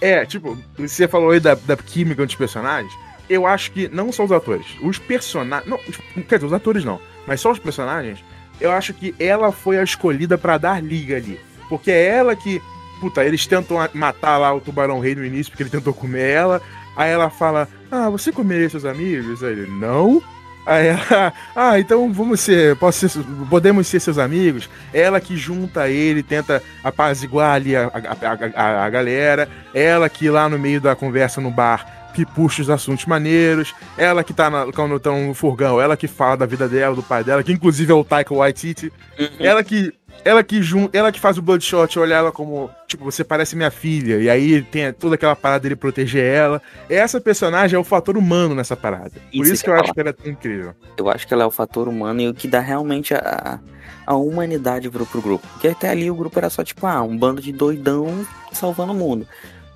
[0.00, 2.90] É, tipo, você falou aí da, da química dos personagens.
[3.30, 5.70] Eu acho que não só os atores, os personagens.
[5.70, 5.78] Não,
[6.24, 8.24] quer dizer, os atores não, mas só os personagens.
[8.60, 11.38] Eu acho que ela foi a escolhida pra dar liga ali.
[11.68, 12.60] Porque é ela que.
[13.00, 16.60] Puta, eles tentam matar lá o tubarão rei no início, porque ele tentou comer ela.
[16.96, 19.44] Aí ela fala: Ah, você comeria seus amigos?
[19.44, 20.20] Aí ele, não.
[20.66, 24.68] Aí ela, ah, então vamos ser, posso ser, podemos ser seus amigos.
[24.92, 29.48] Ela que junta ele, tenta apaziguar ali a, a, a, a galera.
[29.72, 33.74] Ela que lá no meio da conversa no bar que puxa os assuntos maneiros.
[33.96, 37.02] Ela que tá na, quando estão no furgão, ela que fala da vida dela, do
[37.02, 38.92] pai dela, que inclusive é o Taika Waititi.
[39.38, 39.92] Ela que
[40.24, 43.70] ela que jun, ela que faz o Bloodshot olhar ela como, tipo, você parece minha
[43.70, 44.18] filha.
[44.18, 46.62] E aí tem toda aquela parada dele proteger ela.
[46.88, 49.10] Essa personagem é o fator humano nessa parada.
[49.10, 50.74] Por Isso isso que eu ia acho que ela é tão incrível.
[50.96, 53.60] Eu acho que ela é o fator humano e o que dá realmente a,
[54.06, 55.46] a humanidade pro, pro grupo.
[55.52, 58.96] Porque até ali o grupo era só tipo, ah, um bando de doidão salvando o
[58.96, 59.26] mundo.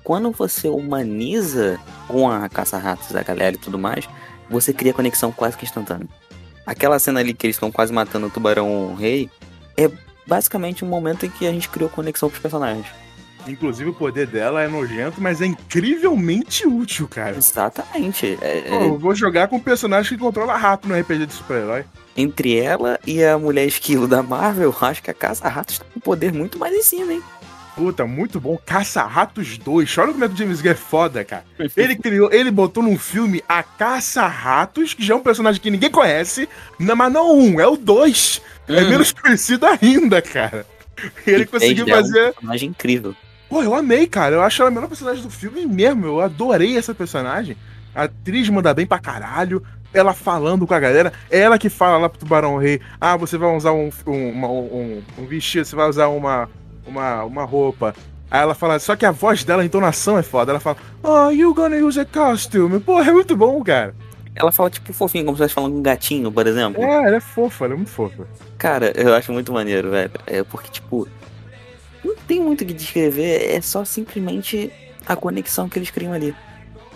[0.05, 4.07] Quando você humaniza com a caça-ratos da galera e tudo mais,
[4.47, 6.07] você cria conexão quase que instantânea.
[6.63, 9.31] Aquela cena ali que eles estão quase matando o tubarão rei
[9.75, 9.89] é
[10.27, 12.85] basicamente um momento em que a gente criou conexão com os personagens.
[13.47, 17.35] Inclusive o poder dela é nojento, mas é incrivelmente útil, cara.
[17.37, 18.37] Exatamente.
[18.41, 21.33] É- Pô, é- eu vou jogar com um personagem que controla rápido no RPG de
[21.33, 21.83] super-herói.
[22.17, 25.99] entre ela e a mulher esquilo da Marvel, eu acho que a caça-ratos tá com
[25.99, 27.21] um poder muito mais em cima, hein?
[27.75, 28.57] Puta, muito bom.
[28.65, 29.97] Caça-Ratos 2.
[29.97, 31.43] Olha como é que o James Gunn é foda, cara.
[31.75, 35.89] Ele criou, ele botou num filme a Caça-Ratos, que já é um personagem que ninguém
[35.91, 36.47] conhece,
[36.79, 38.41] não, mas não um, é o 2.
[38.67, 38.89] É Hum.
[38.89, 40.65] menos conhecido ainda, cara.
[41.27, 42.29] Ele E conseguiu fazer.
[42.29, 43.15] Um personagem incrível.
[43.49, 44.35] Pô, eu amei, cara.
[44.35, 46.05] Eu acho ela a melhor personagem do filme mesmo.
[46.07, 47.57] Eu adorei essa personagem.
[47.93, 49.61] A atriz manda bem pra caralho.
[49.93, 51.13] Ela falando com a galera.
[51.29, 54.47] É ela que fala lá pro Tubarão Rei: Ah, você vai usar um, um, uma-
[54.49, 56.49] um- um vestido, você vai usar uma,
[56.85, 57.95] uma, uma roupa.
[58.29, 60.51] Aí ela fala, só que a voz dela, a entonação é foda.
[60.51, 62.79] Ela fala, Oh, you gonna use a costume.
[62.79, 63.93] Porra, é muito bom, cara.
[64.35, 66.83] Ela fala tipo fofinho, como se estivesse falando com um gatinho, por exemplo.
[66.83, 68.27] É, ela é fofa, ela é muito fofa.
[68.57, 70.11] Cara, eu acho muito maneiro, velho.
[70.27, 71.07] É porque, tipo,
[72.03, 74.71] não tem muito o que descrever, é só simplesmente
[75.05, 76.35] a conexão que eles criam ali.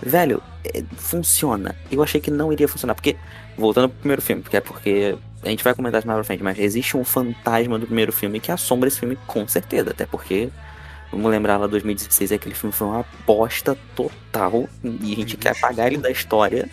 [0.01, 1.75] Velho, é, funciona.
[1.89, 3.15] Eu achei que não iria funcionar, porque,
[3.57, 6.43] voltando pro primeiro filme, porque é porque a gente vai comentar isso mais pra frente,
[6.43, 10.49] mas existe um fantasma do primeiro filme que assombra esse filme com certeza, até porque.
[11.11, 15.87] Vamos lembrar lá 2016, aquele filme foi uma aposta total e a gente quer apagar
[15.87, 16.69] ele da história,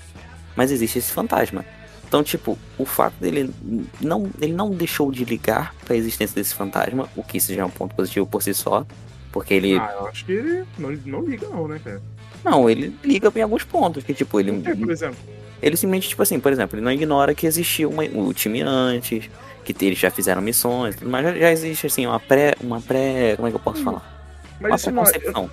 [0.54, 1.64] mas existe esse fantasma.
[2.06, 3.50] Então, tipo, o fato dele
[3.98, 7.64] não, ele não deixou de ligar pra existência desse fantasma, o que isso já é
[7.64, 8.86] um ponto positivo por si só,
[9.32, 12.02] porque ele Ah, eu acho que ele não, não liga, não, né, cara?
[12.46, 15.18] Não, ele liga em alguns pontos, que tipo, ele Por exemplo?
[15.60, 19.28] ele simplesmente tipo assim, por exemplo, ele não ignora que existiu uma, o time antes,
[19.64, 23.34] que eles já fizeram missões, tudo mais, já, já existe assim uma pré, uma pré,
[23.36, 24.14] como é que eu posso falar?
[24.60, 25.48] Mas uma isso não, é-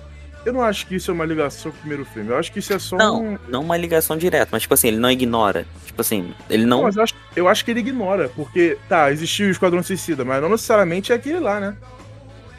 [0.46, 2.30] eu, não acho que isso é uma ligação com o primeiro filme.
[2.30, 2.98] Eu acho que isso é só um.
[2.98, 6.78] Não, não uma ligação direta, mas tipo assim, ele não ignora, tipo assim, ele não
[6.78, 10.24] Não, mas eu acho, eu acho que ele ignora, porque, tá, existiu o Esquadrão Suicida,
[10.24, 11.76] mas não necessariamente é aquele lá, né?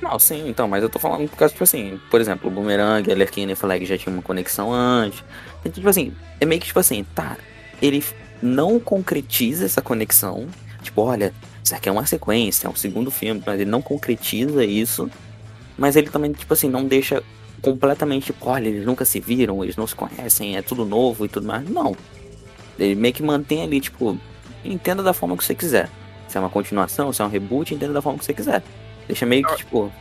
[0.01, 3.09] Não, sim, então, mas eu tô falando por causa, tipo assim, por exemplo, o Boomerang,
[3.09, 5.23] a Lerquina e Flag já tinham uma conexão antes.
[5.61, 7.37] Então, tipo assim, é meio que tipo assim, tá,
[7.81, 8.03] ele
[8.41, 10.47] não concretiza essa conexão.
[10.81, 14.63] Tipo, olha, isso aqui é uma sequência, é um segundo filme, mas ele não concretiza
[14.63, 15.09] isso.
[15.77, 17.23] Mas ele também, tipo assim, não deixa
[17.61, 21.29] completamente, tipo, olha, eles nunca se viram, eles não se conhecem, é tudo novo e
[21.29, 21.67] tudo mais.
[21.67, 21.95] Não.
[22.77, 24.17] Ele meio que mantém ali, tipo,
[24.63, 25.89] entenda da forma que você quiser.
[26.27, 28.61] Se é uma continuação, se é um reboot, entenda da forma que você quiser.
[29.07, 29.91] Deixa meio que, tipo,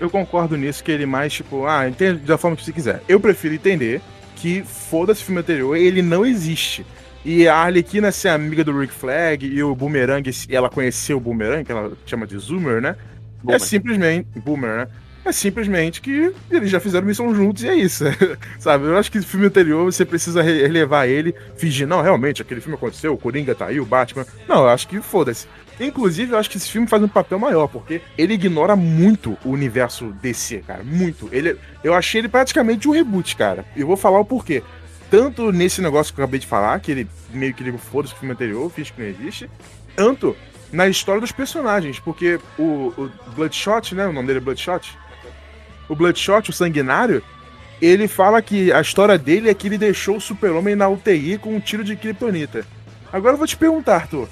[0.00, 3.02] Eu concordo nisso, que ele mais, tipo, ah, entende da forma que você quiser.
[3.08, 4.00] Eu prefiro entender
[4.36, 6.84] que, foda-se o filme anterior, ele não existe.
[7.24, 11.62] E a Arlequina ser amiga do Rick Flag e o Boomerang, ela conheceu o Boomerang,
[11.64, 12.96] que ela chama de Zoomer, né?
[12.98, 13.60] É Boomer.
[13.60, 14.26] simplesmente.
[14.40, 14.88] Boomer, né?
[15.24, 18.02] É simplesmente que eles já fizeram missão juntos e é isso.
[18.58, 18.86] Sabe?
[18.86, 22.60] Eu acho que o filme anterior você precisa re- relevar ele, fingir, não, realmente, aquele
[22.60, 24.26] filme aconteceu, o Coringa tá aí, o Batman.
[24.48, 25.46] Não, eu acho que foda-se.
[25.82, 29.50] Inclusive, eu acho que esse filme faz um papel maior, porque ele ignora muito o
[29.50, 30.84] universo DC, cara.
[30.84, 31.28] Muito.
[31.32, 33.64] Ele, eu achei ele praticamente um reboot, cara.
[33.76, 34.62] Eu vou falar o porquê.
[35.10, 38.16] Tanto nesse negócio que eu acabei de falar, que ele meio que liga foda-se o
[38.16, 39.50] filme anterior, finge que não existe,
[39.96, 40.36] tanto
[40.72, 44.06] na história dos personagens, porque o, o Bloodshot, né?
[44.06, 44.96] O nome dele é Bloodshot.
[45.88, 47.22] O Bloodshot, o sanguinário,
[47.80, 51.54] ele fala que a história dele é que ele deixou o super-homem na UTI com
[51.54, 52.64] um tiro de kryptonita.
[53.12, 54.28] Agora eu vou te perguntar, Arthur.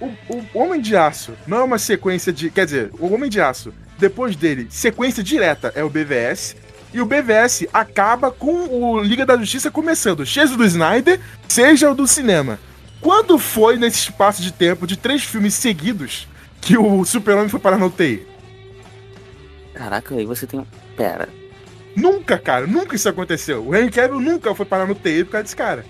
[0.00, 2.50] O, o Homem de Aço não é uma sequência de.
[2.50, 6.56] Quer dizer, o Homem de Aço, depois dele, sequência direta é o BVS.
[6.92, 11.90] E o BVS acaba com o Liga da Justiça começando, seja o do Snyder, seja
[11.90, 12.58] o do cinema.
[13.00, 16.26] Quando foi nesse espaço de tempo de três filmes seguidos
[16.60, 18.26] que o Super-Homem foi parar na UTI?
[19.74, 20.66] Caraca, aí você tem.
[20.96, 21.28] Pera.
[21.94, 23.66] Nunca, cara, nunca isso aconteceu.
[23.66, 25.84] O Henry Cavill nunca foi parar no UTI por causa desse cara.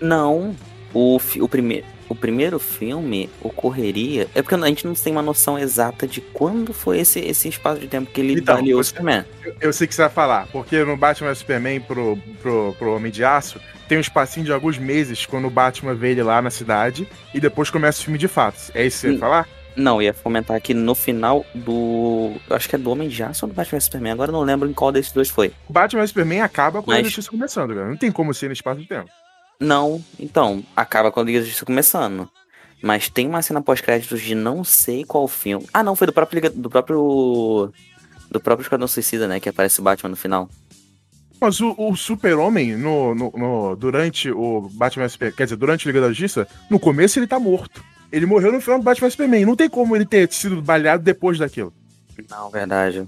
[0.00, 0.56] Não.
[0.92, 1.84] O, o, prime...
[2.08, 4.28] o primeiro filme ocorreria.
[4.34, 7.80] É porque a gente não tem uma noção exata de quando foi esse, esse espaço
[7.80, 9.24] de tempo que ele Então, o Superman.
[9.44, 12.94] Eu, eu sei que você vai falar, porque no Batman vs Superman pro, pro, pro
[12.94, 16.42] Homem de Aço, tem um espacinho de alguns meses quando o Batman vê ele lá
[16.42, 18.70] na cidade e depois começa o filme de fato.
[18.74, 19.20] É isso que você vai Sim.
[19.20, 19.48] falar?
[19.76, 22.32] Não, ia comentar que no final do.
[22.48, 24.12] Acho que é do Homem de Aço ou do Batman vs Superman.
[24.12, 25.52] Agora não lembro em qual desses dois foi.
[25.68, 27.86] O Batman vs Superman acaba com a Mas- justiça começando, cara.
[27.86, 29.10] Não tem como ser no espaço de tempo.
[29.58, 32.28] Não, então, acaba com a Liga da Justiça começando.
[32.82, 35.66] Mas tem uma cena pós-créditos de não sei qual filme.
[35.72, 37.72] Ah, não, foi do próprio Liga- do próprio.
[38.30, 39.40] Do próprio Esquadrão Suicida, né?
[39.40, 40.48] Que aparece o Batman no final.
[41.40, 45.86] Mas o, o Super-Homem, no, no, no- durante o Batman vs Superman, quer dizer, durante
[45.86, 47.82] o Liga da Justiça, no começo ele tá morto.
[48.12, 49.44] Ele morreu no final do Batman Superman.
[49.46, 51.72] Não tem como ele ter sido baleado depois daquilo.
[52.30, 53.06] Não, verdade.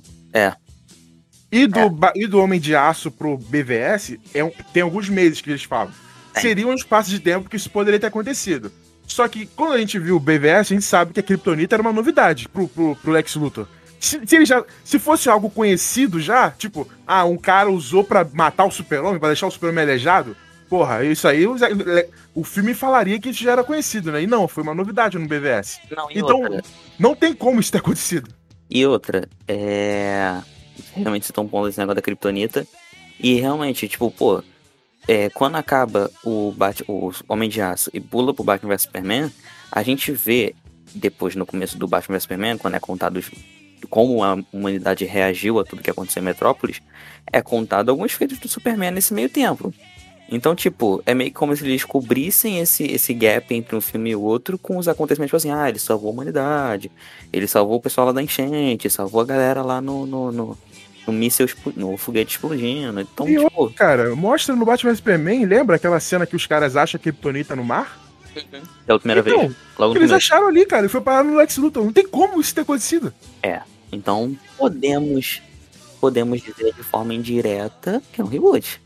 [1.50, 2.12] E do, É.
[2.14, 5.92] e do Homem de Aço pro BVS, é tem alguns meses que eles falam.
[6.32, 6.42] Tem.
[6.42, 8.70] Seria um espaço de tempo que isso poderia ter acontecido.
[9.06, 11.82] Só que quando a gente viu o BVS, a gente sabe que a Kryptonita era
[11.82, 13.66] uma novidade pro, pro, pro Lex Luthor.
[13.98, 18.26] Se, se ele já, se fosse algo conhecido já, tipo, ah, um cara usou pra
[18.32, 20.36] matar o super-homem, pra deixar o super-homem aleijado,
[20.68, 21.56] porra, isso aí, o,
[22.34, 24.22] o filme falaria que isso já era conhecido, né?
[24.22, 25.80] E não, foi uma novidade no BVS.
[25.90, 26.62] Não, Então, outra.
[26.98, 28.30] não tem como isso ter acontecido.
[28.70, 30.38] E outra, é.
[30.94, 32.66] Realmente um ponto esse negócio da Kryptonita.
[33.18, 34.44] E realmente, tipo, pô,
[35.08, 39.32] é, quando acaba o, Bat o Homem de Aço e pula pro Batman vs Superman,
[39.72, 40.54] a gente vê,
[40.94, 43.18] depois no começo do Batman vs Superman, quando é contado
[43.88, 46.82] como a humanidade reagiu a tudo que aconteceu em Metrópolis,
[47.32, 49.72] é contado alguns feitos do Superman nesse meio tempo.
[50.30, 54.16] Então, tipo, é meio como se eles cobrissem esse, esse gap entre um filme e
[54.16, 56.90] o outro com os acontecimentos, tipo assim, ah, ele salvou a humanidade,
[57.32, 60.58] ele salvou o pessoal lá da enchente, salvou a galera lá no, no, no,
[61.10, 63.00] no míssil, explo- no foguete explodindo.
[63.00, 66.98] Então, E tipo, Cara, mostra no Batman Superman, lembra aquela cena que os caras acham
[66.98, 68.06] a Kryptonita no mar?
[68.86, 70.14] pela primeira então, vez, logo eles começo.
[70.14, 71.82] acharam ali, cara, e foi parar no Lex Luthor.
[71.84, 73.12] Não tem como isso ter acontecido.
[73.90, 75.42] Então, podemos,
[76.00, 78.80] podemos dizer de forma indireta que é um reboot.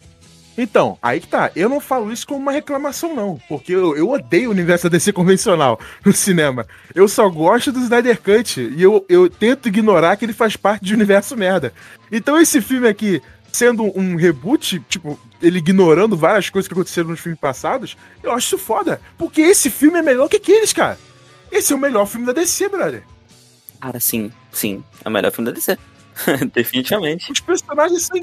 [0.56, 1.50] Então, aí que tá.
[1.56, 3.40] Eu não falo isso como uma reclamação, não.
[3.48, 6.66] Porque eu, eu odeio o universo DC convencional no cinema.
[6.94, 8.60] Eu só gosto do Snyder Cut.
[8.60, 11.72] E eu, eu tento ignorar que ele faz parte de universo merda.
[12.10, 17.20] Então, esse filme aqui, sendo um reboot, tipo, ele ignorando várias coisas que aconteceram nos
[17.20, 19.00] filmes passados, eu acho isso foda.
[19.16, 20.98] Porque esse filme é melhor que aqueles, cara.
[21.50, 23.04] Esse é o melhor filme da DC, brother.
[23.80, 25.76] Cara, sim, sim, é o melhor filme da DC.
[26.54, 27.32] Definitivamente.
[27.32, 28.20] Os personagens são.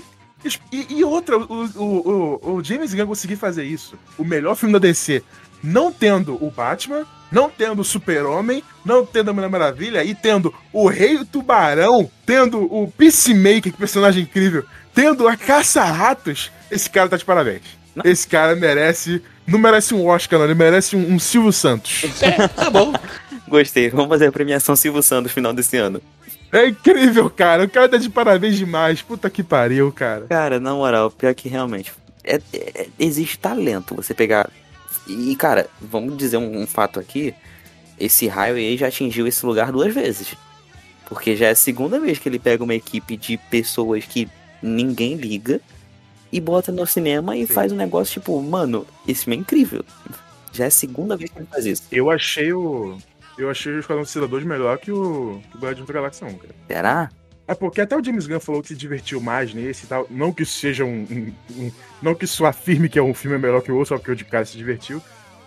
[0.71, 3.97] E, e outra, o, o, o, o James Gunn conseguir fazer isso.
[4.17, 5.21] O melhor filme da DC,
[5.62, 10.54] não tendo o Batman, não tendo o Super-Homem, não tendo a Mulher Maravilha e tendo
[10.71, 16.52] o Rei Tubarão, tendo o Peacemaker, que personagem incrível, tendo a Caça-Ratos.
[16.71, 17.63] Esse cara tá de parabéns.
[17.95, 18.10] Não.
[18.10, 19.21] Esse cara merece.
[19.45, 20.45] Não merece um Oscar, não.
[20.45, 22.21] Ele merece um, um Silvio Santos.
[22.21, 22.93] É, tá bom.
[23.47, 25.99] Gostei, vamos fazer a premiação Silvio Santos no final desse ano.
[26.51, 27.63] É incrível, cara.
[27.65, 29.01] O cara tá de parabéns demais.
[29.01, 30.25] Puta que pariu, cara.
[30.27, 31.91] Cara, na moral, pior que realmente.
[32.23, 34.49] é- é- existe talento você pegar.
[35.07, 37.33] E, cara, vamos dizer um, um fato aqui.
[37.99, 40.35] Esse Highway já atingiu esse lugar duas vezes.
[41.07, 44.27] Porque já é a segunda vez que ele pega uma equipe de pessoas que
[44.62, 45.59] ninguém liga
[46.31, 47.53] e bota no cinema e Sim.
[47.53, 49.83] faz um negócio tipo, mano, esse filme é incrível.
[50.53, 51.83] Já é a segunda vez que ele faz isso.
[51.91, 52.97] Eu achei o.
[53.39, 56.34] Eu achei o Esquadrão Suicida 2 melhor que o, que o Guardiões da Galáxia 1,
[56.36, 56.56] cara.
[56.67, 57.10] Será?
[57.47, 60.06] É porque até o James Gunn falou que se divertiu mais nesse e tal.
[60.12, 61.08] Não que isso seja um.
[61.10, 61.71] um- um-
[62.02, 64.15] não que isso afirme que é um filme melhor que o outro, só porque o
[64.15, 65.02] de cara se divertiu.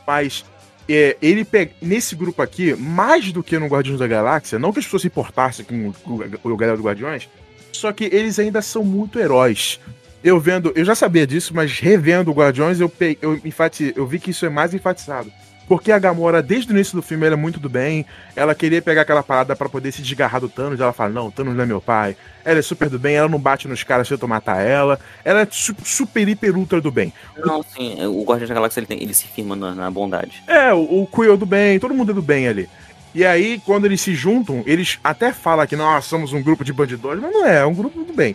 [0.06, 0.44] Mas
[0.88, 1.70] é, ele pega.
[1.80, 5.08] Nesse grupo aqui, mais do que no Guardiões da Galáxia, não que as pessoas se
[5.08, 7.28] importassem com, o- com o galera do Guardiões,
[7.72, 9.78] só que eles ainda são muito heróis.
[10.24, 14.06] Eu vendo, eu já sabia disso, mas revendo o Guardiões, eu, pe- eu, enfati, eu
[14.06, 15.32] vi que isso é mais enfatizado.
[15.68, 18.04] Porque a Gamora, desde o início do filme, ela é muito do bem.
[18.36, 20.80] Ela queria pegar aquela parada pra poder se desgarrar do Thanos.
[20.80, 22.16] Ela fala: Não, o Thanos não é meu pai.
[22.44, 23.14] Ela é super do bem.
[23.14, 24.98] Ela não bate nos caras se eu matar ela.
[25.24, 27.12] Ela é su- super, hiper, ultra do bem.
[27.38, 30.42] Não, sim, o Guardião da Galáxia ele, tem- ele se firma na, na bondade.
[30.46, 31.78] É, o, o Quill é do bem.
[31.78, 32.68] Todo mundo é do bem ali.
[33.14, 36.72] E aí, quando eles se juntam, eles até falam que nós somos um grupo de
[36.72, 38.34] bandidores, mas não é, é um grupo do bem.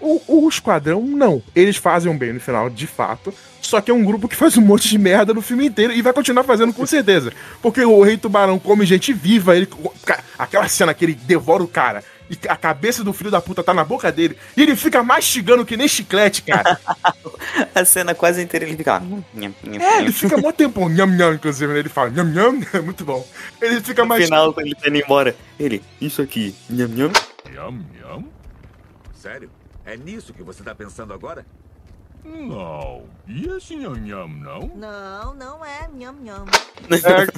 [0.00, 1.42] O, o Esquadrão, não.
[1.54, 3.32] Eles fazem um bem no final, de fato.
[3.60, 6.00] Só que é um grupo que faz um monte de merda no filme inteiro e
[6.00, 7.32] vai continuar fazendo com certeza.
[7.60, 9.68] Porque o Rei Tubarão come gente viva, ele.
[10.38, 13.74] Aquela cena que ele devora o cara e a cabeça do filho da puta tá
[13.74, 16.78] na boca dele e ele fica mastigando que nem chiclete, cara.
[17.74, 19.02] a cena quase inteira ele fica lá.
[19.80, 21.80] É, ele fica mó tempo, nham nham, inclusive, né?
[21.80, 23.26] ele fala nham nham, é muito bom.
[23.60, 24.20] Ele fica mais.
[24.20, 27.12] No final, quando ele tá indo embora, ele, isso aqui, nham nham.
[27.52, 28.24] Nham nham?
[29.12, 29.50] Sério?
[29.90, 31.44] É nisso que você tá pensando agora?
[32.24, 33.02] Não.
[33.26, 34.70] E esse nham-nham, não?
[34.76, 36.44] Não, não é nham-nham.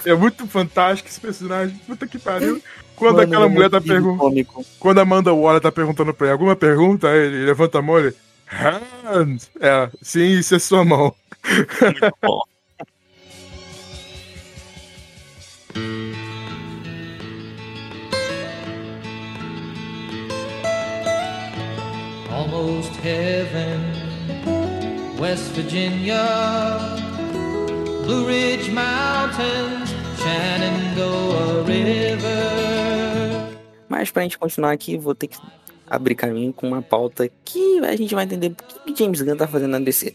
[0.04, 1.74] É, é, muito fantástico esse personagem.
[1.86, 2.62] Puta que pariu.
[2.94, 4.66] Quando Mano, aquela é mulher tá perguntando.
[4.78, 8.08] Quando a Amanda Waller tá perguntando pra ele alguma pergunta, ele levanta a mão e
[8.08, 8.16] ele.
[9.06, 9.38] Hand.
[9.58, 11.14] É, sim, isso é sua mão.
[11.80, 12.42] Muito bom.
[22.32, 24.12] Almost heaven.
[25.22, 26.18] West Virginia,
[28.04, 32.32] Blue Ridge Mountains, Shenandoah River.
[33.88, 35.38] Mas pra gente continuar aqui, vou ter que
[35.88, 39.46] abrir caminho com uma pauta que a gente vai entender o que James Gunn tá
[39.46, 40.12] fazendo na DC.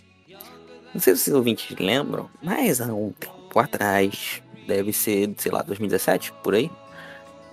[0.94, 5.62] Não sei se os ouvintes lembram, mas há um tempo atrás, deve ser, sei lá,
[5.62, 6.70] 2017, por aí,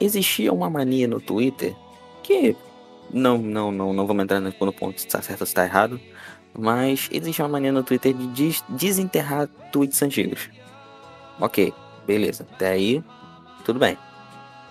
[0.00, 1.72] existia uma mania no Twitter
[2.22, 2.56] que
[3.12, 6.00] não, não, não, não vamos entrar no ponto se está certo ou se está errado,
[6.56, 10.48] mas existe uma maneira no Twitter de des desenterrar tweets antigos.
[11.40, 11.72] Ok,
[12.06, 12.46] beleza.
[12.54, 13.02] Até aí,
[13.64, 13.98] tudo bem.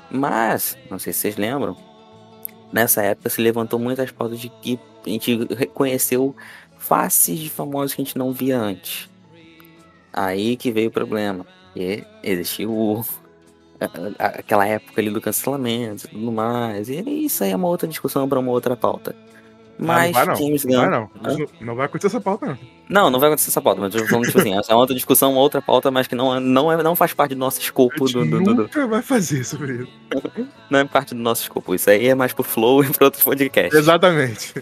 [0.09, 1.75] Mas, não sei se vocês lembram,
[2.71, 6.35] nessa época se levantou muitas pautas de que a gente reconheceu
[6.77, 9.09] faces de famosos que a gente não via antes.
[10.11, 11.45] Aí que veio o problema.
[11.75, 13.03] E existiu
[14.19, 16.89] aquela época ali do cancelamento e tudo mais.
[16.89, 19.15] E isso aí é uma outra discussão para uma outra pauta.
[19.77, 20.57] Mas ah, não vai, não.
[20.57, 20.71] Gunn.
[20.71, 21.09] Não vai, não.
[21.21, 21.47] não.
[21.61, 22.57] não vai acontecer essa pauta, não.
[22.87, 25.31] Não, não vai acontecer essa pauta, mas eu falando, tipo assim, essa é outra discussão,
[25.31, 28.05] uma outra pauta, mas que não, é, não, é, não faz parte do nosso escopo.
[28.05, 29.91] Do, do, do, nunca vai fazer sobre isso.
[30.69, 31.73] não é parte do nosso escopo.
[31.73, 33.77] Isso aí é mais pro Flow e pro outros podcasts.
[33.77, 34.53] Exatamente.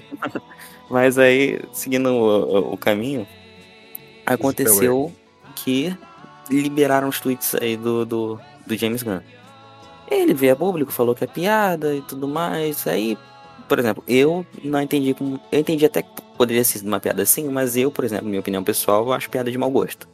[0.89, 3.27] mas aí, seguindo o, o caminho,
[4.25, 5.11] aconteceu
[5.55, 5.95] que
[6.49, 9.19] liberaram os tweets aí do, do, do James Gunn.
[10.09, 12.85] Ele veio a público, falou que é piada e tudo mais.
[12.85, 13.17] Aí
[13.71, 15.39] por exemplo, eu não entendi como.
[15.49, 18.61] Eu entendi até que poderia ser uma piada assim, mas eu, por exemplo, minha opinião
[18.65, 20.09] pessoal, eu acho piada de mau gosto.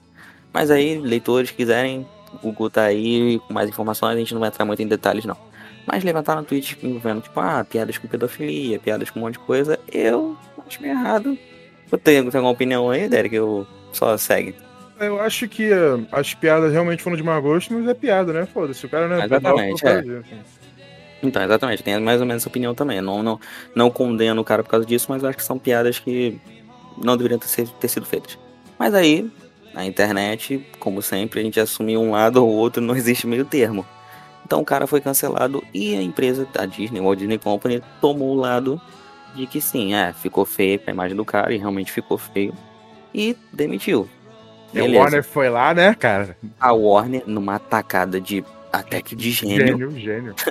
[0.54, 2.06] Mas aí, leitores quiserem,
[2.36, 5.26] o Google tá aí com mais informações, a gente não vai entrar muito em detalhes,
[5.26, 5.36] não.
[5.88, 9.80] Mas levantaram tweets envolvendo, tipo, ah, piadas com pedofilia, piadas com um monte de coisa,
[9.92, 11.36] eu acho meio errado.
[12.04, 13.34] Tem, tem alguma opinião aí, Derek?
[13.34, 14.54] Eu só segue.
[15.00, 18.46] Eu acho que uh, as piadas realmente foram de mau gosto, mas é piada, né?
[18.46, 20.24] Foda-se, o cara não é Exatamente, pedal, é.
[21.22, 23.02] Então, exatamente, tem mais ou menos essa opinião também.
[23.02, 23.40] Não, não,
[23.76, 26.40] não condeno o cara por causa disso, mas acho que são piadas que
[27.04, 28.38] não deveriam ter, ter sido feitas.
[28.78, 29.30] Mas aí,
[29.74, 33.86] na internet, como sempre, a gente assumiu um lado ou outro, não existe meio termo.
[34.46, 38.40] Então o cara foi cancelado e a empresa, a Disney, Walt Disney Company, tomou o
[38.40, 38.82] lado
[39.36, 42.54] de que sim, é, ficou feio a imagem do cara e realmente ficou feio.
[43.14, 44.08] E demitiu.
[44.74, 46.38] E a Warner foi lá, né, cara?
[46.60, 49.68] A Warner, numa atacada de até que de gênio.
[49.68, 50.36] Gênio, gênio.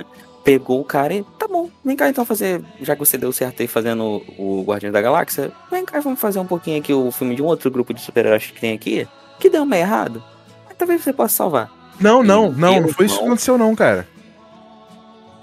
[0.47, 3.61] pegou o cara e tá bom, vem cá então fazer, já que você deu certo
[3.61, 7.35] aí fazendo o Guardião da Galáxia, vem cá vamos fazer um pouquinho aqui o filme
[7.35, 9.05] de um outro grupo de super-heróis que tem aqui,
[9.41, 10.23] que deu meio errado,
[10.65, 11.69] mas talvez você possa salvar.
[11.99, 14.07] Não, não, não, não foi isso que aconteceu não, cara.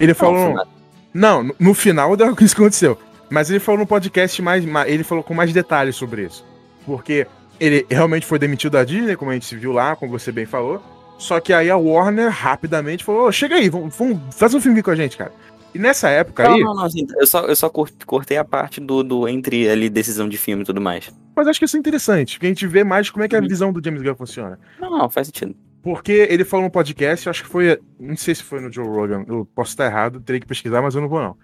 [0.01, 0.67] Ele falou...
[1.13, 2.99] Não, no, final deu isso que aconteceu.
[3.29, 6.47] Mas ele falou no podcast mais, ele falou com mais detalhes sobre isso.
[6.87, 7.27] Porque
[7.59, 10.83] ele realmente foi demitido da Disney, como a gente viu lá, como você bem falou.
[11.19, 14.83] Só que aí a Warner rapidamente falou: oh, chega aí, vamos, vamos, faz um filme
[14.83, 15.33] com a gente, cara.
[15.75, 16.61] E nessa época não, aí.
[16.61, 20.29] Não, não, assim, eu só, eu só cortei a parte do, do entre ali decisão
[20.29, 21.13] de filme e tudo mais.
[21.35, 23.41] Mas acho que isso é interessante, porque a gente vê mais como é que a
[23.41, 23.49] uhum.
[23.49, 24.59] visão do James Gunn funciona.
[24.81, 25.57] Não, não, faz sentido.
[25.83, 27.79] Porque ele falou no podcast, acho que foi.
[27.99, 30.95] Não sei se foi no Joe Rogan, eu posso estar errado, teria que pesquisar, mas
[30.95, 31.37] eu não vou não.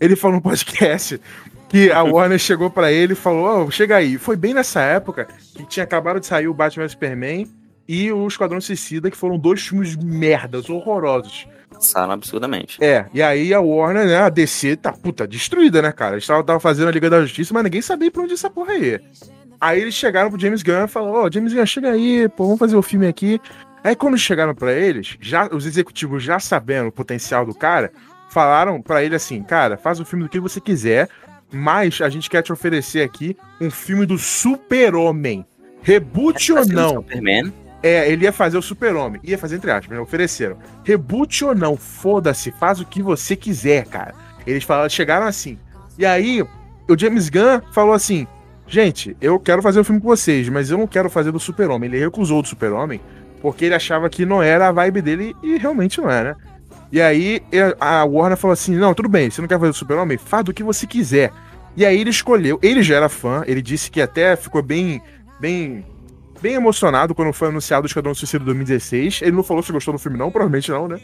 [0.00, 1.20] Ele falou no podcast
[1.68, 4.18] que a Warner chegou para ele e falou: oh, chega aí.
[4.18, 7.46] Foi bem nessa época que tinha acabado de sair o Batman vs Superman
[7.86, 11.46] e o Esquadrão Suicida, que foram dois filmes merdas, horrorosos.
[11.72, 12.82] Passaram absurdamente.
[12.82, 16.14] É, e aí a Warner, né, a DC tá, puta, destruída, né, cara?
[16.14, 19.00] Eles estavam fazendo a Liga da Justiça, mas ninguém sabia pra onde essa porra ia.
[19.60, 22.44] Aí eles chegaram pro James Gunn e falaram, ó, oh, James Gunn, chega aí, pô,
[22.44, 23.40] vamos fazer o filme aqui.
[23.82, 27.92] Aí quando chegaram para eles, já os executivos já sabendo o potencial do cara,
[28.28, 31.08] falaram para ele assim, cara, faz o filme do que você quiser,
[31.50, 35.44] mas a gente quer te oferecer aqui um filme do Super-Homem.
[35.82, 36.88] Reboot ou não?
[36.96, 37.52] Superman?
[37.82, 39.20] É, ele ia fazer o super-homem.
[39.22, 40.00] Ia fazer entre aspas, né?
[40.00, 40.58] Ofereceram.
[40.84, 44.14] Reboot ou não, foda-se, faz o que você quiser, cara.
[44.46, 45.58] Eles falaram, chegaram assim.
[45.96, 48.26] E aí, o James Gunn falou assim:
[48.66, 51.88] gente, eu quero fazer um filme com vocês, mas eu não quero fazer do Super-Homem.
[51.88, 53.00] Ele recusou do Super-Homem
[53.40, 56.36] porque ele achava que não era a vibe dele e realmente não é, né?
[56.90, 57.42] E aí
[57.80, 60.18] a Warner falou assim: não, tudo bem, você não quer fazer do Super-Homem?
[60.18, 61.32] Faz do que você quiser.
[61.76, 65.00] E aí ele escolheu, ele já era fã, ele disse que até ficou bem,
[65.38, 65.84] bem,
[66.40, 69.20] bem emocionado quando foi anunciado o Esquadrão Suicida 2016.
[69.22, 70.98] Ele não falou se gostou do filme, não, provavelmente não, né?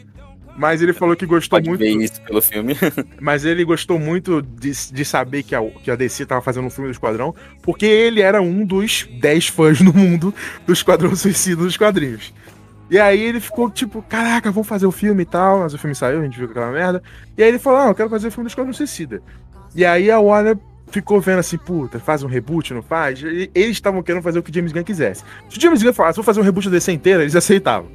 [0.57, 1.79] Mas ele falou que gostou Pode muito.
[1.79, 2.75] ver isso pelo filme.
[3.19, 6.69] Mas ele gostou muito de, de saber que a, que a DC tava fazendo um
[6.69, 10.33] filme do Esquadrão, porque ele era um dos 10 fãs no mundo
[10.65, 12.33] do Esquadrão Suicida dos quadrinhos.
[12.89, 15.59] E aí ele ficou tipo, caraca, vamos fazer o filme e tal.
[15.59, 17.01] Mas o filme saiu, a gente viu aquela merda.
[17.37, 19.21] E aí ele falou, ah, eu quero fazer o filme do Esquadrão Suicida.
[19.75, 20.57] E aí a Warner
[20.87, 23.21] ficou vendo assim, puta, faz um reboot, não faz?
[23.21, 25.23] E eles estavam querendo fazer o que James Gunn quisesse.
[25.49, 27.89] Se o James Gunn falasse, vou fazer um reboot da DC inteira, eles aceitavam.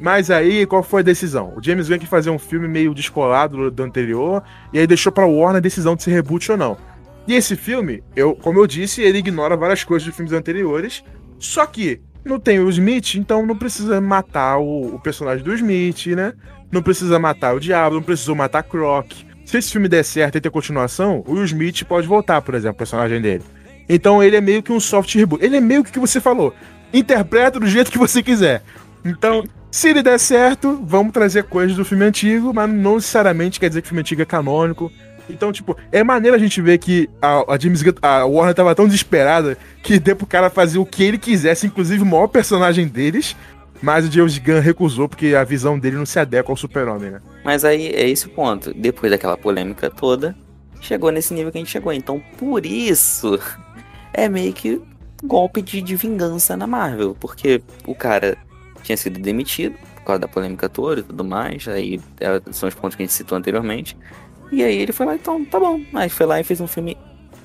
[0.00, 1.52] Mas aí, qual foi a decisão?
[1.56, 5.12] O James Gunn quis fazer um filme meio descolado do, do anterior, e aí deixou
[5.12, 6.78] pra Warner a decisão de se reboot ou não.
[7.26, 11.04] E esse filme, eu, como eu disse, ele ignora várias coisas dos filmes anteriores,
[11.38, 16.06] só que não tem o Smith, então não precisa matar o, o personagem do Smith,
[16.08, 16.32] né?
[16.70, 19.12] Não precisa matar o Diabo, não precisa matar Croc.
[19.44, 22.78] Se esse filme der certo e ter continuação, o Smith pode voltar, por exemplo, o
[22.78, 23.42] personagem dele.
[23.88, 25.44] Então ele é meio que um soft reboot.
[25.44, 26.54] Ele é meio que o que você falou.
[26.92, 28.62] Interpreta do jeito que você quiser.
[29.04, 33.68] Então, se ele der certo, vamos trazer coisas do filme antigo, mas não necessariamente quer
[33.68, 34.92] dizer que o filme antigo é canônico.
[35.32, 38.74] Então, tipo, é maneiro a gente ver que a, a James Gunn, a Warner tava
[38.74, 42.86] tão desesperada que deu pro cara fazer o que ele quisesse, inclusive o maior personagem
[42.86, 43.36] deles,
[43.82, 47.20] mas o James Gunn recusou porque a visão dele não se adequa ao super-homem, né?
[47.44, 48.74] Mas aí é esse o ponto.
[48.74, 50.36] Depois daquela polêmica toda,
[50.80, 51.92] chegou nesse nível que a gente chegou.
[51.92, 53.38] Então, por isso,
[54.12, 54.80] é meio que
[55.22, 57.16] golpe de, de vingança na Marvel.
[57.18, 58.36] Porque o cara
[58.82, 61.66] tinha sido demitido por causa da polêmica toda e tudo mais.
[61.66, 63.96] Aí é, são os pontos que a gente citou anteriormente.
[64.52, 65.80] E aí ele foi lá, então, tá bom.
[65.94, 66.96] Aí foi lá e fez um filme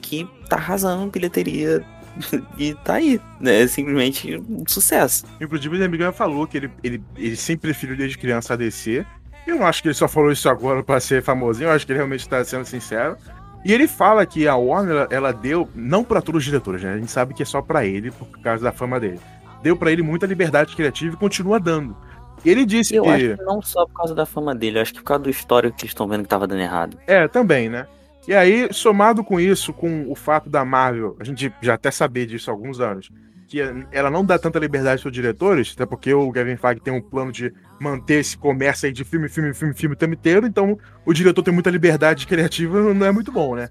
[0.01, 1.83] que tá arrasando bilheteria.
[2.57, 3.63] e tá aí, né?
[3.63, 5.25] É simplesmente um sucesso.
[5.39, 9.05] Inclusive, o Gunn falou que ele, ele, ele sempre preferiu desde criança a DC.
[9.45, 11.91] Eu não acho que ele só falou isso agora pra ser famosinho, eu acho que
[11.91, 13.15] ele realmente tá sendo sincero.
[13.63, 16.93] E ele fala que a Warner, ela, deu, não pra todos os diretores, né?
[16.93, 19.19] A gente sabe que é só pra ele, por causa da fama dele.
[19.63, 21.97] Deu pra ele muita liberdade criativa e continua dando.
[22.45, 23.09] Ele disse Eu que.
[23.09, 25.75] acho que não só por causa da fama dele, acho que por causa do histórico
[25.77, 26.97] que eles estão vendo que tava dando errado.
[27.07, 27.87] É, também, né?
[28.27, 32.25] E aí, somado com isso, com o fato da Marvel, a gente já até saber
[32.25, 33.09] disso há alguns anos,
[33.47, 33.59] que
[33.91, 37.01] ela não dá tanta liberdade para os diretores, até porque o Kevin Feige tem um
[37.01, 40.77] plano de manter esse comércio aí de filme, filme, filme, filme o tempo inteiro, então
[41.05, 43.69] o diretor tem muita liberdade criativa, não é muito bom, né?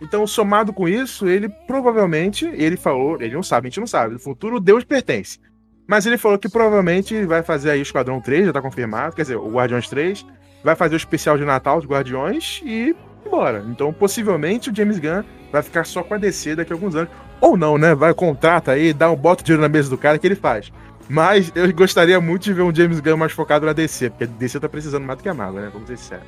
[0.00, 4.14] Então, somado com isso, ele provavelmente, ele falou, ele não sabe, a gente não sabe,
[4.14, 5.38] no futuro Deus pertence.
[5.86, 9.22] Mas ele falou que provavelmente vai fazer aí o Esquadrão 3, já tá confirmado, quer
[9.22, 10.24] dizer, o Guardiões 3,
[10.62, 12.94] vai fazer o especial de Natal dos Guardiões e
[13.26, 13.64] embora.
[13.68, 17.10] Então, possivelmente, o James Gunn vai ficar só com a DC daqui a alguns anos.
[17.40, 17.94] Ou não, né?
[17.94, 20.72] Vai, contrata aí, dá um bota de dinheiro na mesa do cara que ele faz.
[21.08, 24.26] Mas eu gostaria muito de ver um James Gunn mais focado na DC, porque a
[24.28, 25.70] DC tá precisando mais do que a Marvel, né?
[25.72, 26.26] Vamos ser sérios.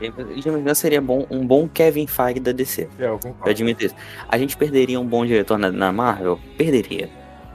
[0.00, 2.82] O James Gunn seria bom, um bom Kevin Feige da DC.
[2.98, 3.50] É, eu Eu concordo.
[3.50, 3.94] admito isso.
[4.28, 6.38] A gente perderia um bom diretor na, na Marvel?
[6.56, 7.08] Perderia.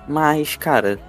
[0.09, 0.99] Mas, cara,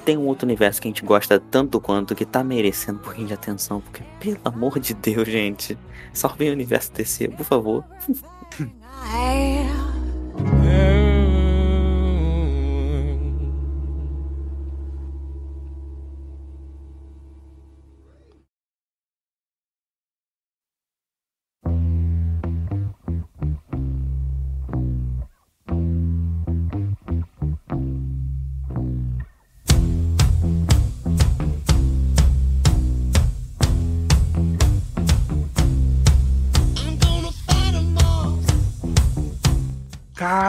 [0.00, 3.28] tem um outro universo que a gente gosta tanto quanto que tá merecendo um pouquinho
[3.28, 3.80] de atenção.
[3.80, 5.78] Porque, pelo amor de Deus, gente.
[6.12, 7.84] Salvem o universo DC, por favor.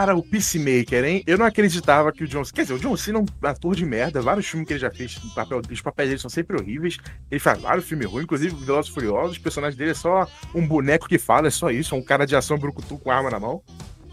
[0.02, 1.22] Cara, o Peacemaker, hein?
[1.28, 2.56] Eu não acreditava que o John Cena.
[2.56, 4.20] Quer dizer, o John Cena é um ator de merda.
[4.20, 6.98] Vários filmes que ele já fez, papel, os papéis dele são sempre horríveis.
[7.30, 9.36] Ele faz vários filmes ruins, inclusive Velozes Furiosos.
[9.36, 11.94] O personagem dele é só um boneco que fala, é só isso.
[11.94, 13.62] É um cara de ação brucutu com arma na mão.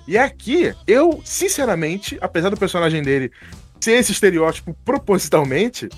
[0.07, 3.31] E aqui, eu, sinceramente, apesar do personagem dele
[3.81, 5.89] ser esse estereótipo propositalmente,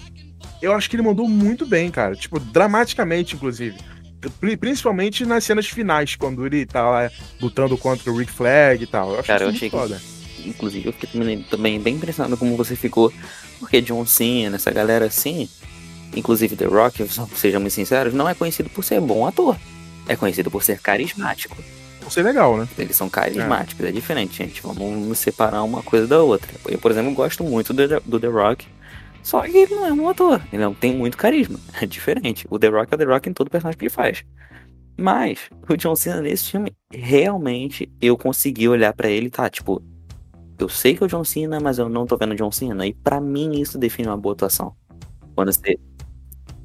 [0.61, 2.15] eu acho que ele mandou muito bem, cara.
[2.15, 3.77] Tipo, dramaticamente, inclusive.
[4.39, 7.11] Pri- Principalmente nas cenas finais, quando ele tá lá
[7.41, 9.11] lutando contra o Rick Flag e tal.
[9.13, 9.95] Eu acho Cara, eu achei muito que.
[9.95, 10.01] foda.
[10.45, 13.11] Inclusive, eu fiquei também, também bem impressionado como você ficou.
[13.59, 15.47] Porque John Cena, essa galera assim.
[16.15, 19.55] Inclusive The Rock, sejamos sinceros, não é conhecido por ser bom ator.
[20.07, 21.55] É conhecido por ser carismático.
[22.05, 22.67] Isso é legal, né?
[22.77, 24.61] Eles são carismáticos, é, diferente, gente.
[24.61, 26.49] Vamos separar uma coisa da outra.
[26.67, 28.65] Eu, por exemplo, gosto muito do The Rock.
[29.23, 30.41] Só que ele não é um ator.
[30.51, 31.59] Ele não tem muito carisma.
[31.81, 32.45] É diferente.
[32.49, 34.23] O The Rock é o The Rock em todo personagem que ele faz.
[34.97, 39.49] Mas o John Cena nesse filme, realmente eu consegui olhar pra ele, tá?
[39.49, 39.81] Tipo,
[40.59, 42.85] eu sei que é o John Cena, mas eu não tô vendo o John Cena.
[42.85, 44.75] E pra mim isso define uma boa atuação.
[45.33, 45.77] Quando você.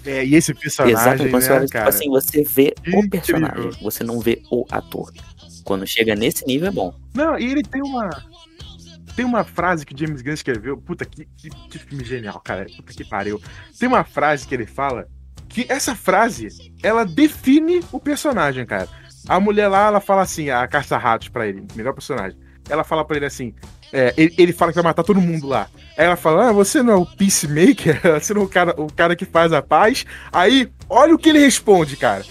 [0.05, 1.89] É, e esse personagem, Exato, quando você né, olha, tipo cara?
[1.89, 5.11] assim, você vê o personagem, você não vê o ator.
[5.65, 6.95] Quando chega nesse nível é bom.
[7.15, 8.11] Não, e ele tem uma.
[9.17, 10.77] Tem uma frase que James Gunn escreveu.
[10.77, 12.67] Puta, que, que, que filme genial, cara.
[12.77, 13.41] Puta que pariu.
[13.79, 15.09] Tem uma frase que ele fala
[15.49, 16.49] que essa frase,
[16.83, 18.89] ela define o personagem, cara.
[19.27, 22.39] A mulher lá, ela fala assim, a caça-ratos pra ele, melhor personagem.
[22.69, 23.55] Ela fala pra ele assim.
[23.93, 25.69] é, ele, ele fala que vai matar todo mundo lá.
[25.97, 28.01] Aí ela fala: Ah, você não é o peacemaker?
[28.21, 30.05] Você não é o cara, o cara que faz a paz?
[30.33, 32.25] Aí, olha o que ele responde, cara.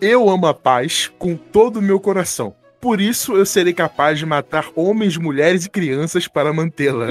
[0.00, 2.54] Eu amo a paz com todo o meu coração.
[2.80, 7.08] Por isso eu serei capaz de matar homens, mulheres e crianças para mantê-la.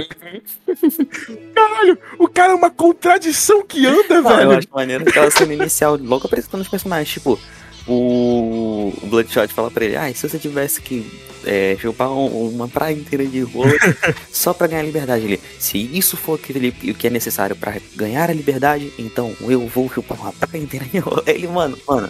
[1.54, 4.52] Caralho, o cara é uma contradição que anda, Não, eu velho.
[4.58, 7.10] acho maneiro aquela cena inicial, logo apresentando os personagens.
[7.14, 7.40] Tipo,
[7.88, 11.06] o, Bloodshot fala pra ele: Ah, e se você tivesse que
[11.46, 13.72] é, chupar um- uma praia inteira de rola
[14.32, 15.24] só pra ganhar a liberdade.
[15.26, 19.66] Ele, se isso for aquele- o que é necessário pra ganhar a liberdade, então eu
[19.68, 21.24] vou chupar uma praia inteira de rola.
[21.28, 22.10] Ele, mano, mano,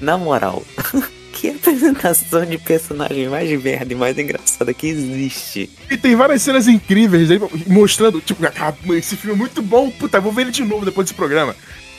[0.00, 0.62] na moral.
[1.36, 5.68] Que apresentação de personagem mais merda e mais engraçada que existe.
[5.90, 10.18] E tem várias cenas incríveis aí, mostrando, tipo, ah, esse filme é muito bom, puta,
[10.18, 11.54] vou ver ele de novo depois desse programa.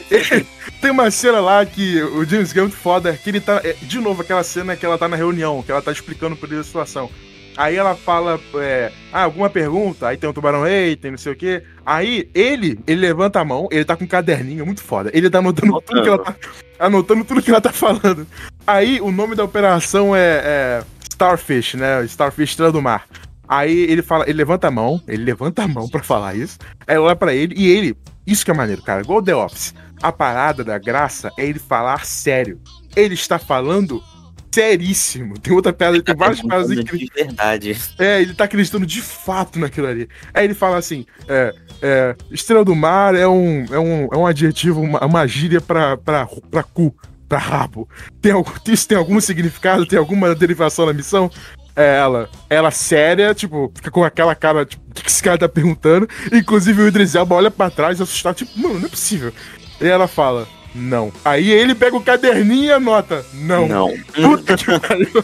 [0.82, 3.62] tem uma cena lá que o James Gunn é muito foda, que ele tá.
[3.64, 6.50] é, De novo, aquela cena que ela tá na reunião, que ela tá explicando por
[6.52, 7.08] ele a situação.
[7.56, 10.08] Aí ela fala, é, ah, alguma pergunta?
[10.08, 11.62] Aí tem um tubarão rei, tem não sei o quê.
[11.86, 15.12] Aí ele, ele levanta a mão, ele tá com um caderninho, muito foda.
[15.14, 16.36] Ele tá anotando tudo que ela tá.
[16.80, 18.26] Anotando tudo que ela tá falando.
[18.68, 22.04] Aí o nome da operação é, é Starfish, né?
[22.04, 23.08] Starfish Estrela do Mar.
[23.48, 26.60] Aí ele fala, ele levanta a mão, ele levanta a mão pra falar isso.
[26.86, 27.96] Aí olha pra ele e ele,
[28.26, 29.74] isso que é maneiro, cara, igual o The Office.
[30.04, 32.60] A parada da graça é ele falar sério.
[32.94, 34.04] Ele está falando
[34.52, 35.40] seríssimo.
[35.40, 37.10] Tem outra piada, tem várias piadas incríveis.
[37.10, 37.78] de verdade.
[37.98, 40.10] É, ele tá acreditando de fato naquilo ali.
[40.34, 44.26] Aí ele fala assim: é, é, Estrela do Mar é um, é um, é um
[44.26, 46.94] adjetivo, uma, uma gíria pra, pra, pra cu,
[47.28, 47.88] pra rabo.
[48.22, 49.86] Tem, algum- isso tem algum significado?
[49.86, 51.30] Tem alguma derivação na missão?
[51.76, 55.38] É ela, ela séria, tipo, fica com aquela cara, tipo, o que que esse cara
[55.38, 56.08] tá perguntando?
[56.34, 59.32] Inclusive o Idris Elba olha pra trás, assustado, tipo, mano, não é possível.
[59.80, 61.14] E ela fala, não.
[61.24, 63.68] Aí ele pega o caderninho e anota, não.
[63.68, 63.94] Não.
[64.16, 65.24] Puta que pariu.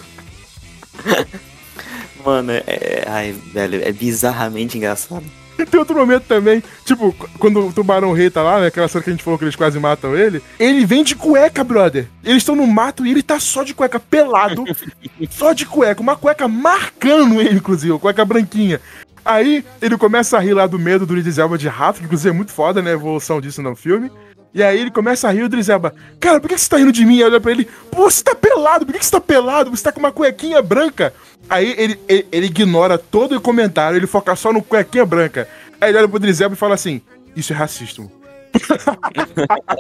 [2.24, 5.26] Mano, é, é- Ai, velho, é bizarramente engraçado.
[5.58, 8.68] E tem outro momento também, tipo, qu- quando o Tubarão Rei tá lá, né?
[8.68, 10.41] Aquela cena que a gente falou que eles quase matam ele.
[10.60, 12.08] Ele vem de cueca, brother.
[12.24, 14.64] Eles estão no mato e ele tá só de cueca, pelado.
[15.30, 16.01] só de cueca.
[16.01, 18.80] Uma cueca marcando ele, inclusive, uma cueca branquinha.
[19.26, 22.30] Aí ele começa a rir lá do medo do Idris Elba de rato, que inclusive
[22.30, 22.91] é muito foda, né?
[22.91, 24.12] A evolução disso no filme.
[24.54, 26.91] E aí ele começa a rir, o Idris Elba, cara, por que você tá rindo
[26.91, 27.18] de mim?
[27.18, 29.72] Aí olha pra ele, pô, você tá pelado, por que você tá pelado?
[29.72, 31.12] Você tá com uma cuequinha branca.
[31.49, 35.47] Aí ele, ele, ele ignora todo o comentário, ele foca só no cuequinha branca.
[35.79, 37.01] Aí ele olha pro Idris Elba e fala assim,
[37.35, 38.11] isso é racismo.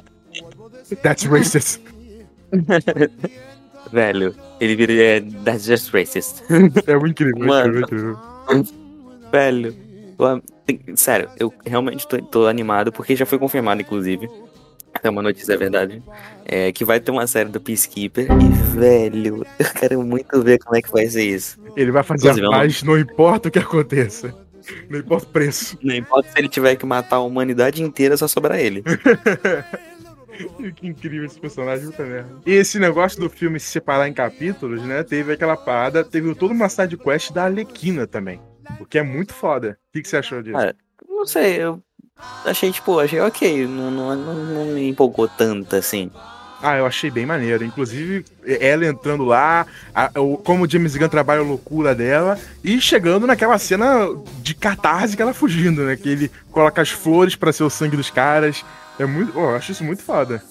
[1.01, 1.79] That's racist.
[3.91, 4.93] Velho, ele vira.
[4.93, 6.41] É, that's just racist.
[6.87, 7.79] É muito incrível, Mano.
[7.79, 8.17] incrível.
[9.31, 9.75] Velho.
[10.17, 14.29] eu Sério, eu realmente tô, tô animado, porque já foi confirmado, inclusive.
[15.03, 16.01] É uma notícia, é verdade.
[16.45, 18.27] É, que vai ter uma série do Peacekeeper.
[18.31, 21.57] E, velho, eu quero muito ver como é que vai ser isso.
[21.75, 24.35] Ele vai fazer Inclusive, a não- paz, não importa o que aconteça.
[24.89, 25.77] Não importa o preço.
[25.81, 28.83] Não importa se ele tiver que matar a humanidade inteira, só sobrar ele.
[30.75, 32.29] que incrível esse personagem, puta merda.
[32.45, 35.03] E esse negócio do filme se separar em capítulos, né?
[35.03, 38.39] Teve aquela parada, teve toda uma side quest da Alequina também.
[38.79, 39.77] O que é muito foda.
[39.89, 40.57] O que, que você achou disso?
[40.57, 40.73] Ah,
[41.07, 41.81] Não sei, eu
[42.45, 43.67] achei, tipo, achei ok.
[43.67, 46.09] Não, não, não, me empolgou tanto assim.
[46.61, 47.63] Ah, eu achei bem maneiro.
[47.65, 52.79] Inclusive, ela entrando lá, a- o- como o James Gunn trabalha a loucura dela, e
[52.79, 54.07] chegando naquela cena
[54.41, 55.97] de catarse que ela fugindo, né?
[55.97, 58.63] Que ele coloca as flores pra ser o sangue dos caras.
[58.97, 59.33] É muito.
[59.37, 60.41] Oh, eu acho isso muito foda.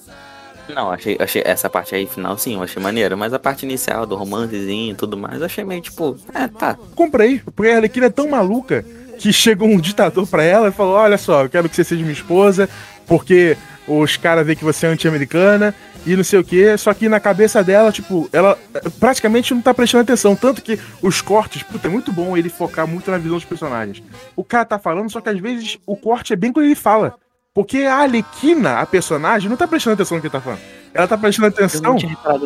[0.69, 3.17] Não, achei, achei essa parte aí final sim, eu achei maneiro.
[3.17, 6.77] Mas a parte inicial do romancezinho e tudo mais, eu achei meio tipo, é, tá.
[6.95, 8.85] Comprei, porque a Arlequina é tão maluca
[9.23, 12.03] que chegou um ditador pra ela e falou: Olha só, eu quero que você seja
[12.03, 12.69] minha esposa,
[13.07, 13.57] porque
[13.87, 15.73] os caras veem que você é anti-americana
[16.05, 16.77] e não sei o que.
[16.77, 20.35] Só que na cabeça dela, tipo, ela eh, praticamente não tá prestando atenção.
[20.35, 24.03] Tanto que os cortes, puta, é muito bom ele focar muito na visão dos personagens.
[24.35, 27.15] O cara tá falando, só que às vezes o corte é bem quando ele fala.
[27.55, 30.61] Porque a Arlequina, a personagem, não tá prestando atenção no que ele tá falando.
[30.95, 31.97] Ela tá prestando atenção.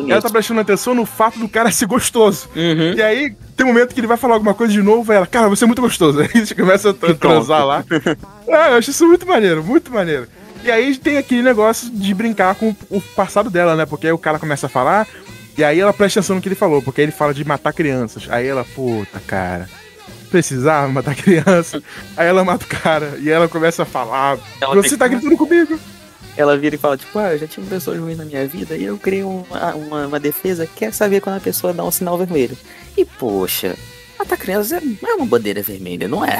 [0.09, 2.49] Ela tá prestando atenção no fato do cara ser gostoso.
[2.53, 2.93] Uhum.
[2.93, 5.47] E aí, tem um momento que ele vai falar alguma coisa de novo, ela, cara,
[5.47, 6.19] você é muito gostoso.
[6.21, 7.17] Aí a tra- E pronto.
[7.19, 7.85] transar lá.
[8.49, 10.27] Ah, eu acho isso muito maneiro, muito maneiro.
[10.63, 13.85] E aí tem aquele negócio de brincar com o passado dela, né?
[13.85, 15.05] Porque aí o cara começa a falar,
[15.57, 17.73] e aí ela presta atenção no que ele falou, porque aí ele fala de matar
[17.73, 18.25] crianças.
[18.29, 19.69] Aí ela, puta, cara,
[20.29, 21.81] precisava matar criança.
[22.15, 25.37] Aí ela mata o cara, e ela começa a falar, Ela você tá que- gritando
[25.37, 25.79] comigo.
[26.35, 28.83] Ela vira e fala, tipo, ah, eu já tive pessoas ruins na minha vida e
[28.83, 32.15] eu criei uma, uma, uma defesa que quer saber quando a pessoa dá um sinal
[32.15, 32.55] vermelho.
[32.95, 33.75] E, poxa,
[34.17, 36.37] matar crianças é, não é uma bandeira vermelha, não é?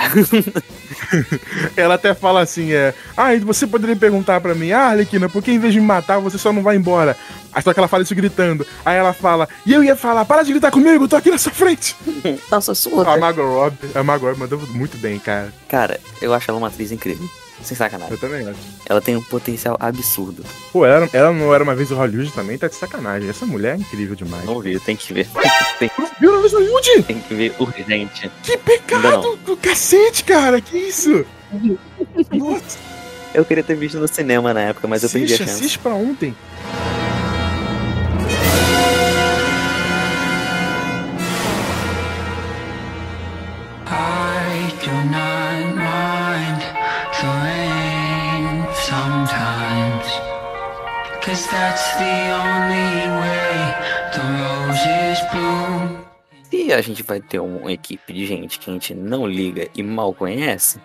[1.76, 5.44] Ela até fala assim, é, ah, e você poderia perguntar pra mim, ah, Arlequina, por
[5.44, 7.16] que em vez de me matar, você só não vai embora?
[7.54, 8.66] Aí só que ela fala isso gritando.
[8.86, 11.38] Aí ela fala, e eu ia falar, para de gritar comigo, eu tô aqui na
[11.38, 11.96] sua frente.
[12.52, 13.12] Nossa, surda.
[13.12, 15.54] A Margot Robbie, a Margot Robbie mandou muito bem, cara.
[15.68, 17.28] Cara, eu acho ela uma atriz incrível.
[17.64, 18.14] Sem sacanagem.
[18.14, 18.60] Eu também acho.
[18.88, 20.44] Ela tem um potencial absurdo.
[20.72, 23.30] Pô, ela, ela não era uma vez o Hollywood também, tá de sacanagem.
[23.30, 24.46] Essa mulher é incrível demais.
[24.46, 25.28] Não vi, tem que ver.
[25.80, 27.04] Tem, Viu uma vez o Hollywood?
[27.04, 28.32] tem que ver urgente.
[28.42, 31.24] Que pecado do cacete, cara, que isso?
[32.34, 32.78] Nossa,
[33.34, 35.52] Eu queria ter visto no cinema na época, mas eu perdi a chance.
[35.52, 36.36] assiste pra ontem.
[56.50, 59.84] Se a gente vai ter uma equipe de gente que a gente não liga e
[59.84, 60.82] mal conhece,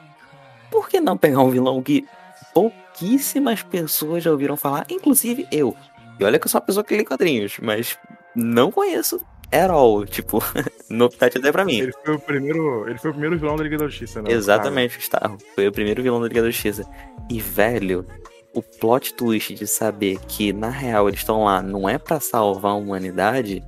[0.71, 2.07] por que não pegar um vilão que
[2.53, 5.75] pouquíssimas pessoas já ouviram falar, inclusive eu?
[6.21, 7.99] E olha que eu sou uma pessoa que lê quadrinhos, mas
[8.37, 10.05] não conheço at all.
[10.05, 10.43] Tipo,
[10.91, 11.79] novidade até pra mim.
[11.79, 14.31] Ele foi o primeiro, ele foi o primeiro vilão da Liga da Justiça, né?
[14.31, 15.39] Exatamente, Gustavo.
[15.55, 16.85] Foi o primeiro vilão da Liga da Justiça.
[17.31, 18.07] E, velho,
[18.55, 22.73] o plot twist de saber que, na real, eles estão lá não é pra salvar
[22.73, 23.63] a humanidade,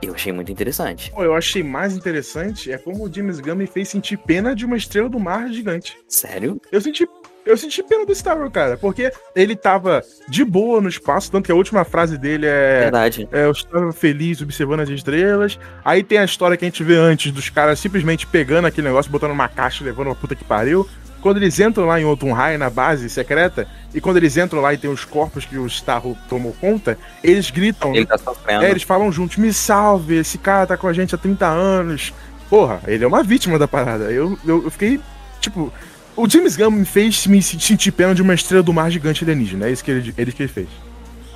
[0.00, 1.10] eu achei muito interessante.
[1.10, 4.64] Pô, eu achei mais interessante é como o James Gunn me fez sentir pena de
[4.64, 5.98] uma estrela do mar gigante.
[6.06, 6.60] Sério?
[6.70, 7.08] Eu senti,
[7.44, 11.52] eu senti pena do Star cara, porque ele tava de boa no espaço, tanto que
[11.52, 13.28] a última frase dele é Verdade.
[13.32, 15.58] É, eu estava feliz observando as estrelas.
[15.84, 19.10] Aí tem a história que a gente vê antes dos caras simplesmente pegando aquele negócio,
[19.10, 20.88] botando numa caixa e levando uma puta que pariu.
[21.20, 24.78] Quando eles entram lá em Otunhai, na base secreta, e quando eles entram lá e
[24.78, 27.94] tem os corpos que o Starro tomou conta, eles gritam.
[27.94, 28.64] Ele tá sofrendo.
[28.64, 32.12] É, eles falam juntos, me salve, esse cara tá com a gente há 30 anos.
[32.48, 34.04] Porra, ele é uma vítima da parada.
[34.12, 35.00] Eu, eu, eu fiquei,
[35.40, 35.72] tipo...
[36.16, 39.68] O James Gunn me fez me sentir pena de uma estrela do mar gigante alienígena.
[39.68, 40.66] É isso que ele, ele que ele fez.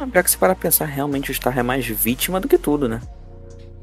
[0.01, 2.89] Ah, Pior que se parar pensar, realmente o Star é mais vítima do que tudo,
[2.89, 3.01] né?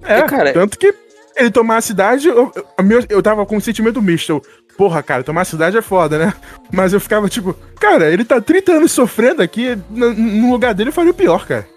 [0.03, 0.93] É, E, cara- tanto que
[1.37, 4.29] ele tomar a cidade, eu, eu, a meu- eu tava com um sentimento misto.
[4.33, 4.43] Eu,
[4.79, 6.33] Porra, cara, tomar a cidade é foda, né?
[6.71, 10.93] Mas eu ficava tipo, cara, ele tá 30 anos sofrendo aqui, no, lugar dele eu
[10.93, 11.67] faria o pior, cara.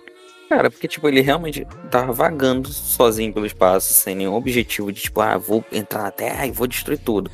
[0.49, 5.21] Cara, porque, tipo, ele realmente tava vagando sozinho pelo espaço, sem nenhum objetivo de, tipo,
[5.21, 7.29] ah, vou entrar na Terra e vou destruir tudo.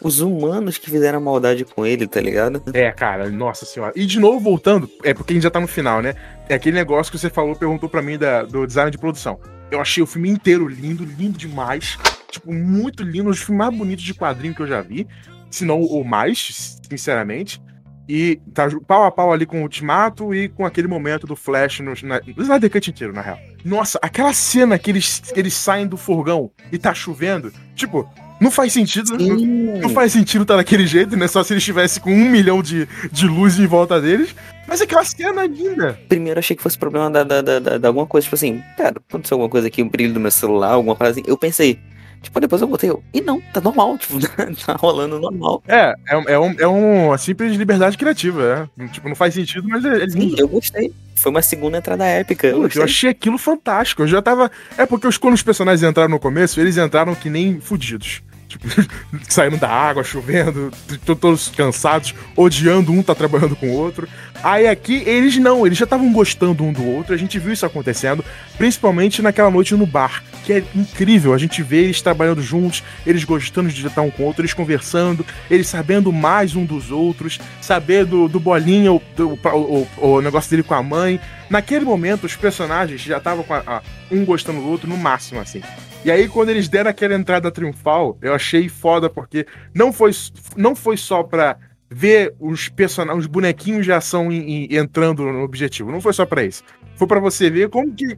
[0.00, 2.62] Os humanos que fizeram maldade com ele, tá ligado?
[2.72, 3.92] É, cara, nossa senhora.
[3.94, 6.14] E de novo, voltando, é porque a gente já tá no final, né?
[6.48, 9.38] É aquele negócio que você falou, perguntou pra mim da, do design de produção.
[9.70, 11.98] Eu achei o filme inteiro lindo, lindo demais.
[12.34, 15.06] Tipo, muito lindo, um dos filmes mais bonitos de quadrinho que eu já vi.
[15.50, 17.60] Se não o mais, sinceramente.
[18.06, 21.80] E tá pau a pau ali com o Ultimato e com aquele momento do Flash
[21.80, 23.38] no, na, no Snyder Cut inteiro, na real.
[23.64, 28.06] Nossa, aquela cena que eles, eles saem do furgão e tá chovendo, tipo,
[28.38, 29.16] não faz sentido.
[29.16, 29.36] Não,
[29.80, 31.26] não faz sentido tá daquele jeito, né?
[31.26, 34.34] Só se eles estivessem com um milhão de, de luz em volta deles.
[34.68, 35.98] Mas aquela cena é linda.
[36.06, 38.96] Primeiro achei que fosse problema da, da, da, da- da alguma coisa, tipo assim, cara,
[39.08, 41.22] aconteceu alguma coisa aqui, o brilho do meu celular, alguma coisa assim.
[41.26, 41.78] Eu pensei,
[42.24, 44.18] tipo, depois eu botei, eu, e não, tá normal, tipo,
[44.66, 45.62] tá rolando normal.
[45.68, 48.88] É, é, é, um, é uma simples liberdade criativa, né?
[48.88, 50.92] Tipo, não faz sentido, mas é, é Sim, eu gostei.
[51.14, 52.46] Foi uma segunda entrada épica.
[52.46, 54.02] Eu eu achei aquilo fantástico.
[54.02, 54.50] Eu já tava.
[54.76, 58.22] É porque os, quando os personagens entraram no começo, eles entraram que nem fudidos.
[58.48, 58.66] Tipo,
[59.28, 60.70] saindo da água, chovendo,
[61.04, 64.08] todos cansados, odiando um, tá trabalhando com o outro.
[64.44, 67.64] Aí aqui, eles não, eles já estavam gostando um do outro, a gente viu isso
[67.64, 68.22] acontecendo,
[68.58, 73.24] principalmente naquela noite no bar, que é incrível, a gente vê eles trabalhando juntos, eles
[73.24, 77.40] gostando de estar um com o outro, eles conversando, eles sabendo mais um dos outros,
[77.58, 81.18] saber do, do bolinha, o, do- negócio dele com a mãe.
[81.48, 85.40] Naquele momento, os personagens já estavam com a- a- um gostando do outro no máximo,
[85.40, 85.62] assim.
[86.04, 90.10] E aí, quando eles deram aquela entrada triunfal, eu achei foda, porque não foi,
[90.54, 91.56] não foi só pra
[91.90, 95.90] ver os personagens, os bonequinhos de ação em- em- entrando no objetivo.
[95.92, 96.62] Não foi só pra isso.
[96.96, 98.16] Foi pra você ver como que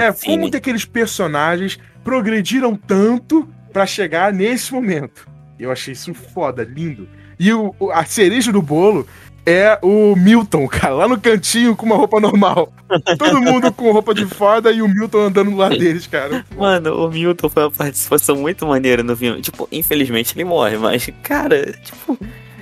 [0.00, 5.28] é, como que aqueles personagens progrediram tanto pra chegar nesse momento.
[5.58, 7.08] Eu achei isso foda, lindo.
[7.38, 9.06] E o, a cereja do bolo
[9.46, 12.72] é o Milton, cara, lá no cantinho com uma roupa normal.
[13.18, 16.44] Todo mundo com roupa de foda e o Milton andando do lado deles, cara.
[16.56, 19.40] Mano, o Milton foi uma participação muito maneira no filme.
[19.40, 22.18] Tipo, infelizmente ele morre, mas, cara, tipo,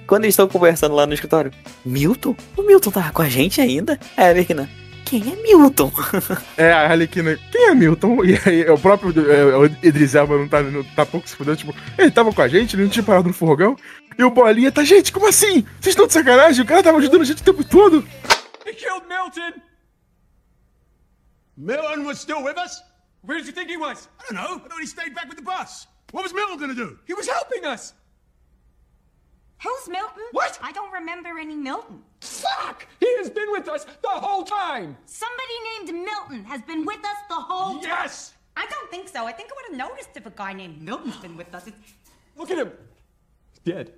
[0.09, 1.52] quando eles estão conversando lá no escritório,
[1.84, 2.34] Milton?
[2.56, 4.00] O Milton tava com a gente ainda?
[4.16, 4.68] Aí a Arlequina,
[5.04, 5.92] quem é Milton?
[6.56, 8.24] É, a Arlequina, quem é Milton?
[8.24, 11.59] E aí o próprio é, o Idris Elba não tá, não tá pouco se fudendo,
[11.59, 13.76] tipo, ele tava com a gente, ele não tinha parado no furgão.
[14.18, 15.64] E o Bolinha tá, gente, como assim?
[15.78, 16.64] Vocês estão de sacanagem?
[16.64, 18.04] O cara tava ajudando a gente o tempo todo.
[18.66, 19.61] He killed Milton!
[21.56, 22.82] Milton was still with us?
[23.22, 24.09] Where did you think he was?
[24.18, 24.56] I don't know.
[24.56, 25.86] I thought he stayed back with the bus.
[26.12, 26.98] What was Milton gonna do?
[27.06, 27.92] He was helping us!
[29.62, 30.22] Who's Milton?
[30.32, 30.59] What?
[30.62, 32.02] I don't remember any Milton.
[32.20, 32.86] Fuck!
[33.00, 34.96] He has been with us the whole time!
[35.06, 37.88] Somebody named Milton has been with us the whole time.
[37.88, 38.34] Yes!
[38.56, 39.26] I don't think so.
[39.26, 41.66] I think I would have noticed if a guy named Milton's been with us.
[41.66, 41.76] It's...
[42.36, 42.70] Look at him!
[43.52, 43.92] He's dead.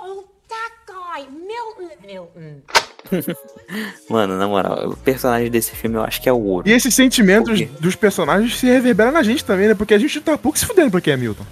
[0.00, 1.90] Oh, that guy, Milton.
[2.04, 2.62] Milton.
[4.10, 6.68] Mano, na moral, o personagem desse filme eu acho que é o ouro.
[6.68, 9.74] E esses sentimentos dos personagens se reverberam na gente também, né?
[9.74, 11.46] Porque a gente tá pouco se fudendo pra quem é Milton.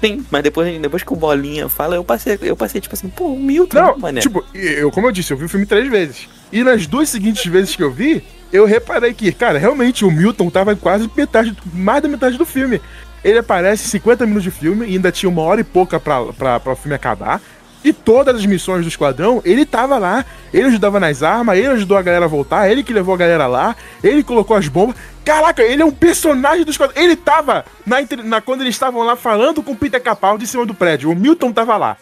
[0.00, 3.26] Sim, mas depois, depois que o Bolinha fala, eu passei, eu passei tipo assim, pô,
[3.34, 4.20] o Milton, Não, mané.
[4.20, 6.28] tipo, eu, como eu disse, eu vi o filme três vezes.
[6.50, 10.48] E nas duas seguintes vezes que eu vi, eu reparei que, cara, realmente o Milton
[10.50, 12.80] tava quase metade, mais da metade do filme.
[13.22, 16.58] Ele aparece 50 minutos de filme e ainda tinha uma hora e pouca pra, pra,
[16.58, 17.40] pra o filme acabar.
[17.82, 20.24] E todas as missões do esquadrão, ele tava lá.
[20.52, 23.46] Ele ajudava nas armas, ele ajudou a galera a voltar, ele que levou a galera
[23.46, 23.74] lá,
[24.04, 24.96] ele colocou as bombas.
[25.24, 27.00] Caraca, ele é um personagem do esquadrão.
[27.02, 30.66] Ele tava na, na- quando eles estavam lá falando com o Peter Capaldi em cima
[30.66, 31.10] do prédio.
[31.10, 31.96] O Milton tava lá.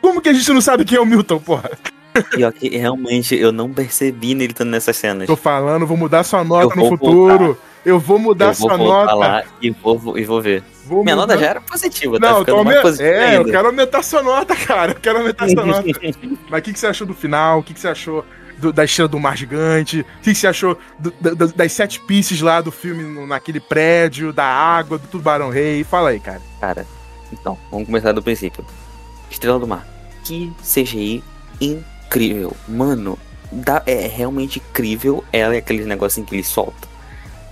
[0.00, 1.70] Como que a gente não sabe quem é o Milton, porra?
[2.30, 5.26] Pior que realmente eu não percebi nele estando nessas cenas.
[5.26, 7.58] Tô falando, vou mudar sua nota no futuro.
[7.84, 9.14] Eu vou mudar eu vou sua nota.
[9.14, 10.62] lá e vou, e vou ver.
[10.86, 13.50] Vou Minha mudar- nota já era positiva, tá Não, ficando mais positiva É, eu ainda.
[13.50, 14.92] quero aumentar sua nota, cara.
[14.92, 15.82] Eu quero aumentar sua nota.
[16.48, 17.58] Mas o que, que você achou do final?
[17.58, 18.24] O que, que você achou
[18.58, 20.00] do- da estrela do mar gigante?
[20.00, 23.60] O que, que você achou do- da- das sete pieces lá do filme no- naquele
[23.60, 25.84] prédio, da água, do tubarão rei?
[25.84, 26.40] Fala aí, cara.
[26.60, 26.86] Cara,
[27.32, 28.64] então, vamos começar do princípio.
[29.30, 29.86] Estrela do Mar.
[30.24, 31.22] Que CGI
[31.60, 32.56] incrível.
[32.68, 33.18] Mano,
[33.52, 36.93] dá, é realmente incrível ela e aqueles negocinhos que ele solta.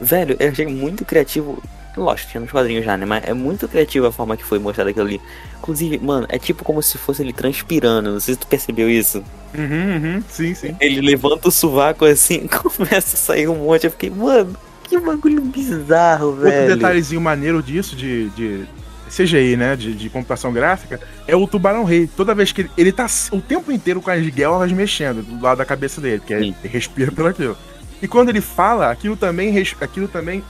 [0.03, 1.63] Velho, eu achei muito criativo.
[1.97, 3.05] Lógico, tinha nos quadrinhos já, né?
[3.07, 5.21] Mas é muito criativo a forma que foi mostrado aquilo ali.
[5.59, 8.11] Inclusive, mano, é tipo como se fosse ele transpirando.
[8.11, 9.23] Não sei se tu percebeu isso.
[9.55, 10.23] Uhum, uhum.
[10.29, 10.75] Sim, sim.
[10.81, 13.85] Ele levanta o sovaco assim, começa a sair um monte.
[13.85, 16.75] Eu fiquei, mano, que bagulho bizarro, Outro velho.
[16.75, 18.65] detalhezinho maneiro disso, de, de
[19.09, 19.77] CGI, né?
[19.77, 20.99] De, de computação gráfica,
[21.29, 22.09] é o tubarão rei.
[22.17, 25.59] Toda vez que ele, ele tá o tempo inteiro com as guelras mexendo do lado
[25.59, 27.57] da cabeça dele, porque ele respira pelo aquilo.
[28.03, 30.43] E quando ele fala, aquilo também, aquilo também.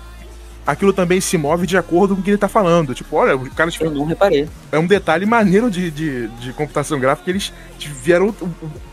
[0.65, 2.95] Aquilo também se move de acordo com o que ele tá falando.
[2.95, 4.49] Tipo, olha, o cara Eu não reparei.
[4.71, 7.29] é um detalhe maneiro de, de, de computação gráfica.
[7.29, 8.45] Eles tiveram o,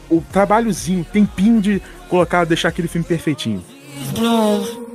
[0.09, 1.79] o, o trabalhozinho, o tempinho de
[2.09, 3.63] colocar, deixar aquele filme perfeitinho.
[4.17, 4.88] Well,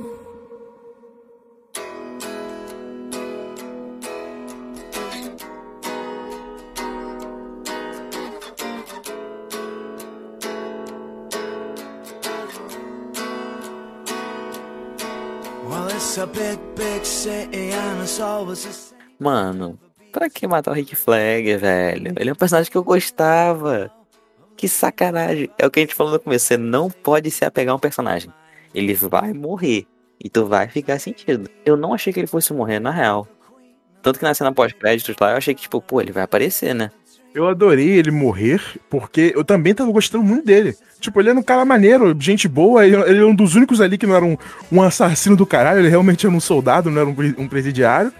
[19.17, 19.79] Mano,
[20.11, 22.13] pra que matar o Rick Flag, velho?
[22.17, 23.89] Ele é um personagem que eu gostava.
[24.57, 25.49] Que sacanagem.
[25.57, 26.47] É o que a gente falou no começo.
[26.47, 28.31] Você não pode se apegar a um personagem.
[28.73, 29.87] Ele vai morrer.
[30.21, 31.49] E tu vai ficar sentido.
[31.65, 33.27] Eu não achei que ele fosse morrer, na real.
[34.01, 36.91] Tanto que na cena pós-créditos lá, eu achei que, tipo, pô, ele vai aparecer, né?
[37.35, 40.73] Eu adorei ele morrer, porque eu também tava gostando muito dele.
[41.01, 44.07] Tipo, ele era um cara maneiro, gente boa, ele, é um dos únicos ali que
[44.07, 44.37] não era um,
[44.71, 48.11] um assassino do caralho, ele realmente era um soldado, não era um, um presidiário.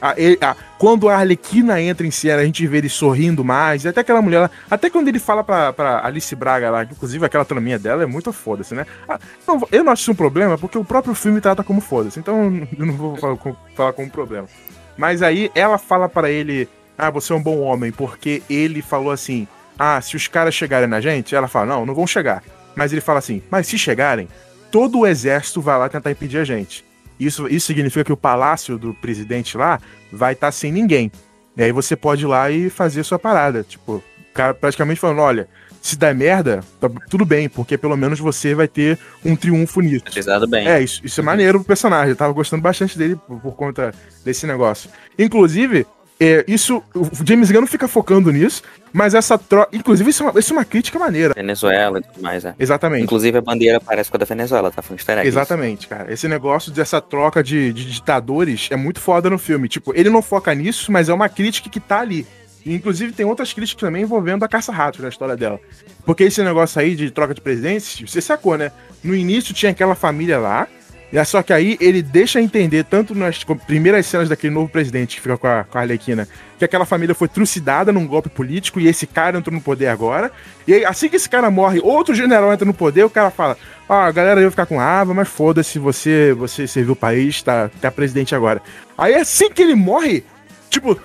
[0.00, 3.86] Ah, ele- ah, quando a Arlequina entra em cena, a gente vê ele sorrindo mais,
[3.86, 7.24] até aquela mulher lá, até quando ele fala pra, pra Alice Braga lá, que inclusive
[7.24, 8.84] aquela traminha dela é muito foda-se, né?
[9.08, 12.66] Ah, não, eu não acho um problema, porque o próprio filme trata como foda-se, então
[12.76, 14.48] eu não vou falar, com- falar como problema.
[14.96, 16.68] Mas aí ela fala pra ele:
[17.02, 20.86] Ah, você é um bom homem, porque ele falou assim: Ah, se os caras chegarem
[20.86, 22.44] na gente, ela fala: Não, não vão chegar.
[22.76, 24.28] Mas ele fala assim: Mas se chegarem,
[24.70, 26.84] todo o exército vai lá tentar impedir a gente.
[27.18, 29.80] Isso, isso significa que o palácio do presidente lá
[30.12, 31.10] vai estar sem ninguém.
[31.56, 33.64] E aí você pode ir lá e fazer sua parada.
[33.64, 35.48] Tipo, o cara praticamente falando: Olha,
[35.80, 40.04] se der merda, tá tudo bem, porque pelo menos você vai ter um triunfo nisso.
[40.04, 40.68] Pesado bem.
[40.68, 42.10] É, isso, isso é maneiro pro personagem.
[42.10, 43.92] Eu tava gostando bastante dele por, por conta
[44.24, 44.88] desse negócio.
[45.18, 45.84] Inclusive,
[46.22, 46.82] é, isso.
[46.94, 48.62] O James Gunn não fica focando nisso,
[48.92, 49.76] mas essa troca.
[49.76, 51.34] Inclusive, isso é, uma, isso é uma crítica maneira.
[51.34, 52.54] Venezuela e tudo mais, é.
[52.58, 53.02] Exatamente.
[53.02, 54.82] Inclusive a bandeira parece com a da Venezuela, tá?
[54.82, 55.26] Foi um easter egg.
[55.26, 56.12] Exatamente, cara.
[56.12, 59.68] Esse negócio dessa troca de, de ditadores é muito foda no filme.
[59.68, 62.26] Tipo, ele não foca nisso, mas é uma crítica que tá ali.
[62.64, 65.58] E, inclusive, tem outras críticas também envolvendo a caça-ratos na história dela.
[66.04, 68.70] Porque esse negócio aí de troca de presidentes, você sacou, né?
[69.02, 70.68] No início tinha aquela família lá,
[71.12, 75.16] E é só que aí ele deixa entender, tanto nas primeiras cenas daquele novo presidente
[75.16, 76.26] que fica com a, com a Arlequina,
[76.58, 80.32] que aquela família foi trucidada num golpe político e esse cara entrou no poder agora.
[80.66, 83.58] E aí, assim que esse cara morre, outro general entra no poder, o cara fala:
[83.86, 87.70] Ah, a galera ia ficar com raiva, mas foda-se, você, você serviu o país, tá,
[87.80, 88.62] tá presidente agora.
[88.96, 90.24] Aí assim que ele morre,
[90.70, 90.98] tipo,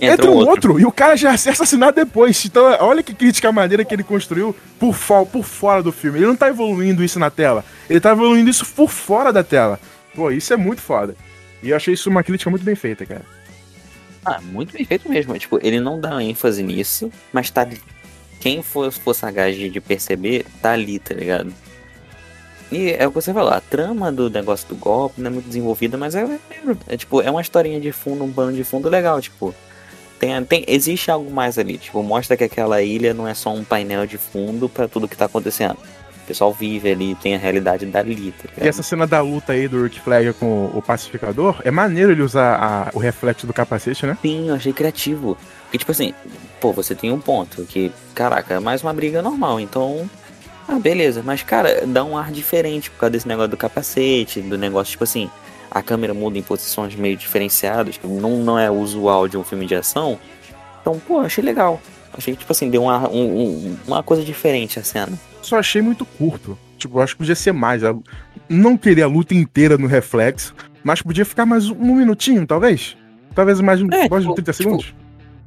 [0.00, 0.80] Entra, um outro.
[0.80, 2.44] e o cara já é assassinado depois.
[2.44, 4.96] Então, olha que crítica maneira que ele construiu por,
[5.26, 6.18] por fora do filme.
[6.18, 7.64] Ele não tá evoluindo isso na tela.
[7.88, 9.78] Ele tá evoluindo isso por fora da tela.
[10.14, 11.14] Pô, isso é muito foda.
[11.62, 13.22] E eu achei isso uma crítica muito bem feita, cara.
[14.24, 15.38] Ah, muito bem feito mesmo.
[15.38, 17.66] Tipo, ele não dá ênfase nisso, mas tá.
[18.40, 21.52] Quem for, for sagaz de de perceber, tá ali, tá ligado?
[22.72, 25.46] E é o que você falou, a trama do negócio do golpe não é muito
[25.46, 26.38] desenvolvida, mas é, é,
[26.86, 29.54] é, tipo, é uma historinha de fundo, um pano de fundo legal, tipo.
[30.20, 33.64] Tem, tem, existe algo mais ali, tipo, mostra que aquela ilha não é só um
[33.64, 35.72] painel de fundo pra tudo que tá acontecendo.
[36.22, 39.66] O pessoal vive ali, tem a realidade dali, tá E essa cena da luta aí
[39.66, 44.04] do Rick Flag com o pacificador, é maneiro ele usar a- o reflexo do capacete,
[44.06, 44.16] né?
[44.22, 45.36] Sim, eu achei criativo.
[45.64, 46.12] Porque, tipo assim,
[46.60, 50.08] pô, você tem um ponto que, caraca, é mais uma briga normal, então.
[50.68, 51.22] Ah, beleza.
[51.24, 55.02] Mas, cara, dá um ar diferente por causa desse negócio do capacete, do negócio, tipo
[55.04, 55.28] assim,
[55.70, 59.66] a câmera muda em posições meio diferenciadas, que não, não é usual de um filme
[59.66, 60.18] de ação.
[60.80, 61.80] Então, pô, achei legal.
[62.12, 65.12] Achei que, tipo assim, deu um ar- um- um- uma coisa diferente a cena.
[65.42, 66.58] Só achei muito curto.
[66.76, 67.82] Tipo, acho que podia ser mais.
[68.48, 72.96] Não queria a luta inteira no reflexo, mas podia ficar mais um, minutinho, talvez.
[73.34, 74.94] Talvez mais, um, É, mais de tipo, 30 tipo, segundos.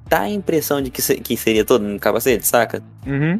[0.08, 2.82] Dá a impressão de que, se- que seria todo no capacete, saca?
[3.06, 3.40] Uhum.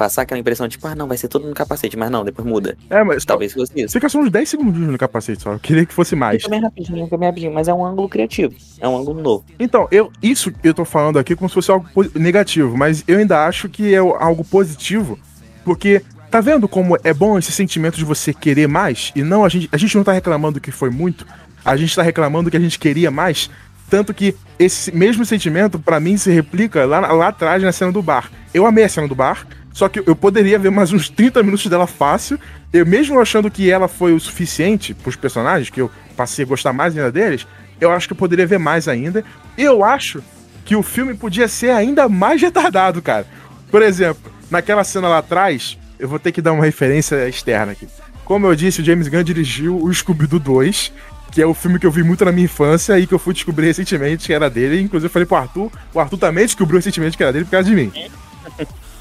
[0.00, 2.74] Passar aquela impressão, tipo, ah, não, vai ser todo no capacete, mas não, depois muda.
[2.88, 3.92] É, mas Talvez fosse isso.
[3.92, 5.52] Fica só uns 10 segundinhos no capacete só.
[5.52, 6.42] Eu queria que fosse mais.
[6.42, 8.54] Fica bem rapidinho, fica bem rapidinho, mas é um ângulo criativo.
[8.80, 9.44] É um ângulo novo.
[9.58, 13.44] Então, eu, isso eu tô falando aqui como se fosse algo negativo, mas eu ainda
[13.44, 15.18] acho que é algo positivo,
[15.66, 19.12] porque tá vendo como é bom esse sentimento de você querer mais?
[19.14, 21.26] E não, a gente, a gente não tá reclamando que foi muito,
[21.62, 23.50] a gente tá reclamando que a gente queria mais.
[23.90, 28.00] Tanto que esse mesmo sentimento, pra mim, se replica lá, lá atrás na cena do
[28.00, 28.30] bar.
[28.54, 31.66] Eu amei a cena do bar, só que eu poderia ver mais uns 30 minutos
[31.66, 32.38] dela fácil.
[32.72, 36.72] Eu mesmo achando que ela foi o suficiente pros personagens, que eu passei a gostar
[36.72, 37.46] mais ainda deles,
[37.80, 39.24] eu acho que eu poderia ver mais ainda.
[39.56, 40.22] Eu acho
[40.64, 43.26] que o filme podia ser ainda mais retardado, cara.
[43.70, 47.88] Por exemplo, naquela cena lá atrás, eu vou ter que dar uma referência externa aqui.
[48.24, 50.92] Como eu disse, o James Gunn dirigiu o Scooby-Doo 2,
[51.32, 53.32] que é o filme que eu vi muito na minha infância e que eu fui
[53.34, 54.80] descobrir recentemente que era dele.
[54.80, 57.68] Inclusive, eu falei pro Arthur, o Arthur também descobriu recentemente que era dele por causa
[57.68, 57.90] de mim.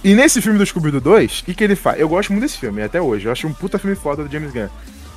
[0.03, 1.99] E nesse filme do Scooby-Doo 2, o que, que ele faz?
[1.99, 3.25] Eu gosto muito desse filme, até hoje.
[3.25, 4.69] Eu acho um puta filme foda do James Gunn.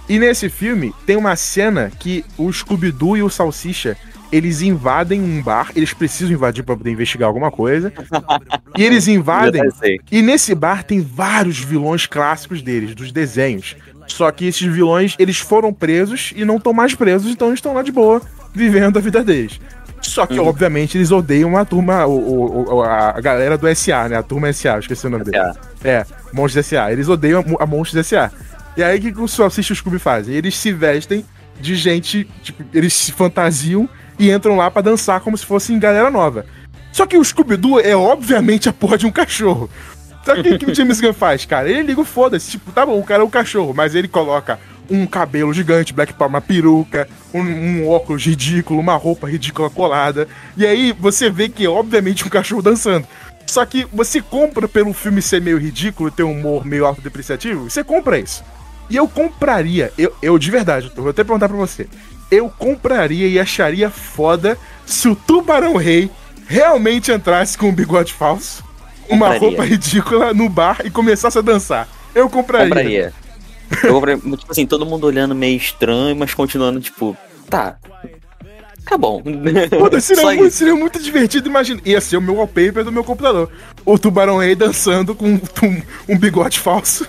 [0.09, 3.97] E nesse filme, tem uma cena que o Scooby-Doo e o Salsicha,
[4.33, 5.71] eles invadem um bar.
[5.77, 7.93] Eles precisam invadir pra poder investigar alguma coisa.
[8.77, 9.63] e eles invadem.
[10.11, 13.77] E nesse bar tem vários vilões clássicos deles, dos desenhos.
[14.09, 17.73] Só que esses vilões, eles foram presos e não estão mais presos, então eles estão
[17.73, 18.21] lá de boa,
[18.53, 19.61] vivendo a vida deles.
[20.03, 24.17] Só que, obviamente, eles odeiam a turma, o, o- a galera do SA, né?
[24.17, 25.39] A turma SA, esqueci o nome dele.
[25.85, 26.93] É, Monstros SA.
[26.93, 28.31] Eles odeiam a, a Monstros SA.
[28.77, 30.35] E aí, o que, que o Salsicha e o Scooby fazem?
[30.35, 31.25] Eles se vestem
[31.61, 33.89] de gente, tipo, eles se fantasiam
[34.19, 36.45] e entram lá pra dançar como se fossem galera nova.
[36.93, 39.71] Só que o Scooby-Doo é, obviamente, a porra de um cachorro.
[40.25, 41.69] Só que o que o James Gunn faz, cara?
[41.69, 42.51] Ele liga o foda-se.
[42.53, 44.59] Tipo, tá bom, o cara é um cachorro, mas ele coloca
[44.91, 50.29] um cabelo gigante, Black Power, uma peruca, um, um óculos ridículo, uma roupa ridícula colada.
[50.57, 53.07] E aí você vê que é obviamente um cachorro dançando.
[53.47, 57.83] Só que você compra pelo filme ser meio ridículo, ter um humor meio autodepreciativo, você
[57.83, 58.45] compra isso.
[58.89, 61.87] E eu compraria, eu, eu de verdade, eu vou até perguntar pra você.
[62.31, 64.57] Eu compraria e acharia foda
[64.87, 66.11] se o Tubarão Rei
[66.47, 68.65] realmente entrasse com um bigode falso,
[69.09, 69.41] uma Compraria.
[69.41, 71.89] roupa ridícula no bar e começasse a dançar.
[72.15, 72.69] Eu compraria.
[72.69, 73.13] Compraria.
[73.85, 77.17] Eu tipo assim, todo mundo olhando meio estranho, mas continuando, tipo,
[77.49, 77.79] tá.
[78.85, 79.23] Tá bom.
[79.79, 81.81] Puta, seria, muito, seria muito divertido, imagina.
[81.85, 83.51] Ia ser o meu wallpaper do meu computador.
[83.85, 85.41] O Tubarão Rei dançando com um,
[86.09, 87.07] um bigode falso.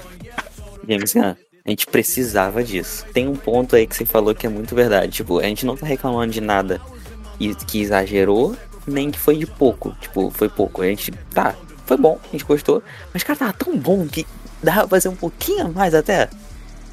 [0.88, 1.36] James Gunn,
[1.66, 3.06] a gente precisava disso.
[3.14, 5.12] Tem um ponto aí que você falou que é muito verdade.
[5.12, 6.80] Tipo, a gente não tá reclamando de nada
[7.68, 8.56] que exagerou,
[8.86, 9.96] nem que foi de pouco.
[10.00, 10.82] Tipo, foi pouco.
[10.82, 11.56] A gente, tá,
[11.86, 12.84] foi bom, a gente gostou.
[13.14, 14.26] Mas, cara, tava tão bom que
[14.62, 16.30] dava pra fazer um pouquinho a mais até.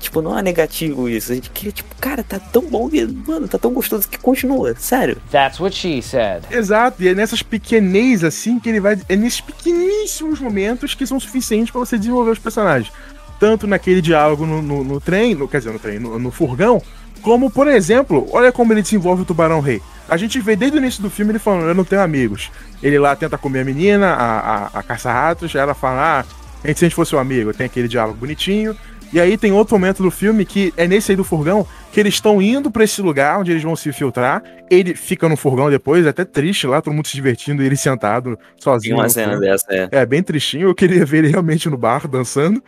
[0.01, 1.31] Tipo, não é negativo isso.
[1.31, 4.75] A gente queria, tipo, cara, tá tão bom que, mano, tá tão gostoso que continua.
[4.77, 5.19] Sério.
[5.31, 6.43] That's what she said.
[6.51, 8.99] Exato, e é nessas pequenez assim que ele vai.
[9.09, 12.91] É nesses pequeníssimos momentos que são suficientes pra você desenvolver os personagens.
[13.39, 16.83] Tanto naquele diálogo no, no, no trem, no- quer dizer, no trem, no, no furgão,
[17.23, 19.81] como, por exemplo, olha como ele desenvolve o Tubarão Rei.
[20.09, 22.51] A gente vê desde o início do filme ele falando, eu não tenho amigos.
[22.83, 26.25] Ele lá tenta comer a menina, a, a, a caça-ratos, ela fala, ah,
[26.65, 28.75] a gente, se a gente fosse um amigo, tem aquele diálogo bonitinho.
[29.13, 32.15] E aí tem outro momento do filme que é nesse aí do furgão, que eles
[32.15, 34.43] estão indo pra esse lugar onde eles vão se infiltrar.
[34.71, 37.77] Ele fica no furgão depois, é até triste lá, todo mundo se divertindo, e ele
[37.77, 38.97] sentado Tem sozinho.
[38.97, 39.51] uma no cena furgão.
[39.51, 39.89] dessa, é.
[39.91, 40.69] É, bem tristinho.
[40.69, 42.63] Eu queria ver ele realmente no bar dançando.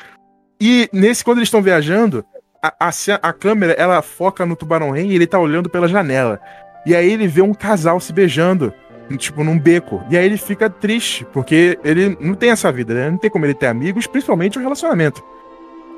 [0.61, 2.25] E nesse, quando eles estão viajando,
[2.63, 2.91] a, a,
[3.23, 6.41] a câmera ela foca no tubarão rei e ele tá olhando pela janela.
[6.85, 8.73] E aí ele vê um casal se beijando,
[9.17, 10.03] tipo, num beco.
[10.11, 13.11] E aí ele fica triste, porque ele não tem essa vida, né?
[13.11, 15.23] Não tem como ele ter amigos, principalmente um relacionamento.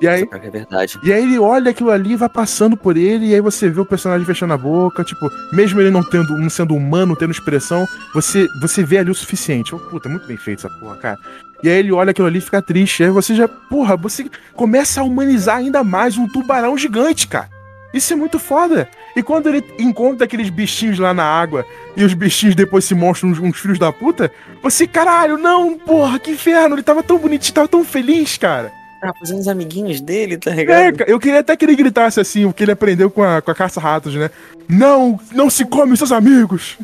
[0.00, 0.98] E aí, É verdade.
[1.02, 3.86] e aí ele olha aquilo ali, vai passando por ele, e aí você vê o
[3.86, 8.46] personagem fechando a boca, tipo, mesmo ele não tendo, não sendo humano, tendo expressão, você,
[8.60, 9.74] você vê ali o suficiente.
[9.74, 11.18] Oh, puta, muito bem feito essa porra, cara.
[11.62, 13.02] E aí ele olha aquilo ali e fica triste.
[13.04, 17.48] Aí você já, porra, você começa a humanizar ainda mais um tubarão gigante, cara.
[17.94, 18.88] Isso é muito foda.
[19.16, 21.64] E quando ele encontra aqueles bichinhos lá na água
[21.96, 24.30] e os bichinhos depois se mostram uns, uns filhos da puta,
[24.60, 28.72] você, caralho, não, porra, que inferno, ele tava tão bonitinho, tava tão feliz, cara.
[29.04, 30.96] Ah, fazendo os amiguinhos dele, tá É, ligado?
[30.98, 33.50] ca- eu queria até que ele gritasse assim, o que ele aprendeu com a, com
[33.50, 34.30] a caça-ratos, né?
[34.68, 36.78] Não, não se come seus amigos.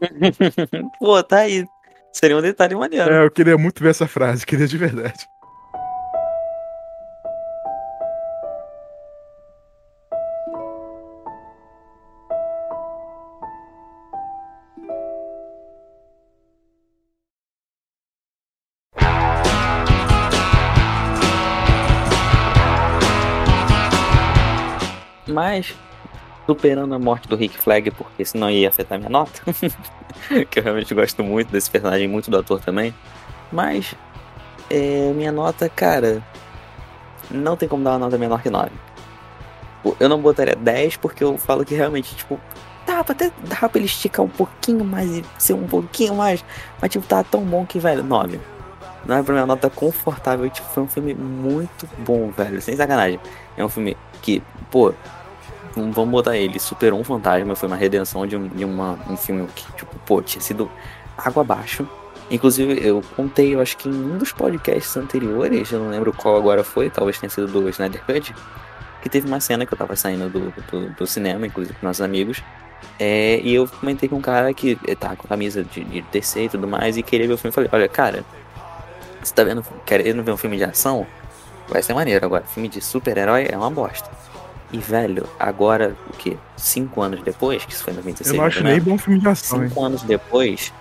[1.00, 1.64] Pô, tá aí.
[2.12, 3.10] Seria um detalhe maneiro.
[3.12, 5.26] É, eu queria muito ver essa frase, queria de verdade.
[25.34, 25.74] Mas,
[26.46, 29.42] superando a morte do Rick Flag, porque senão ia afetar minha nota.
[30.48, 32.94] que eu realmente gosto muito desse personagem, muito do ator também.
[33.50, 33.96] Mas,
[34.70, 36.22] é, minha nota, cara,
[37.28, 38.70] não tem como dar uma nota menor que 9.
[39.82, 42.40] Pô, Eu não botaria 10 porque eu falo que realmente, tipo,
[42.86, 46.44] dava até dava pra ele esticar um pouquinho mais e ser um pouquinho mais.
[46.80, 48.40] Mas, tipo, tá tão bom que, velho, 9.
[49.04, 53.18] Não é pra minha nota confortável, tipo, foi um filme muito bom, velho, sem sacanagem.
[53.56, 54.94] É um filme que, pô,
[55.74, 59.46] vamos botar ele, superou um fantasma, foi uma redenção de, um, de uma, um filme
[59.54, 60.70] que, tipo, pô, tinha sido
[61.16, 61.86] água abaixo.
[62.30, 66.36] Inclusive, eu contei, eu acho que em um dos podcasts anteriores, eu não lembro qual
[66.36, 68.34] agora foi, talvez tenha sido do Snyder Cut,
[69.02, 72.00] que teve uma cena que eu tava saindo do, do, do cinema, inclusive com nossos
[72.00, 72.42] amigos,
[72.98, 76.44] é, e eu comentei com um cara que eh, tá com camisa de, de DC
[76.44, 78.24] e tudo mais, e queria ver o filme, falei, olha, cara,
[79.22, 81.06] você tá vendo, querendo ver um filme de ação?
[81.68, 82.44] Vai ser maneiro agora.
[82.44, 84.10] Filme de super-herói é uma bosta.
[84.74, 86.36] E, velho, agora, o quê?
[86.56, 89.20] Cinco anos depois, que isso foi em 2016, Eu não acho ou nem bom filme
[89.20, 89.68] de ação, hein?
[89.68, 90.74] Cinco anos depois.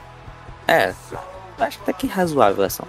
[0.67, 0.95] É,
[1.59, 2.87] acho que tá que razoável a ação.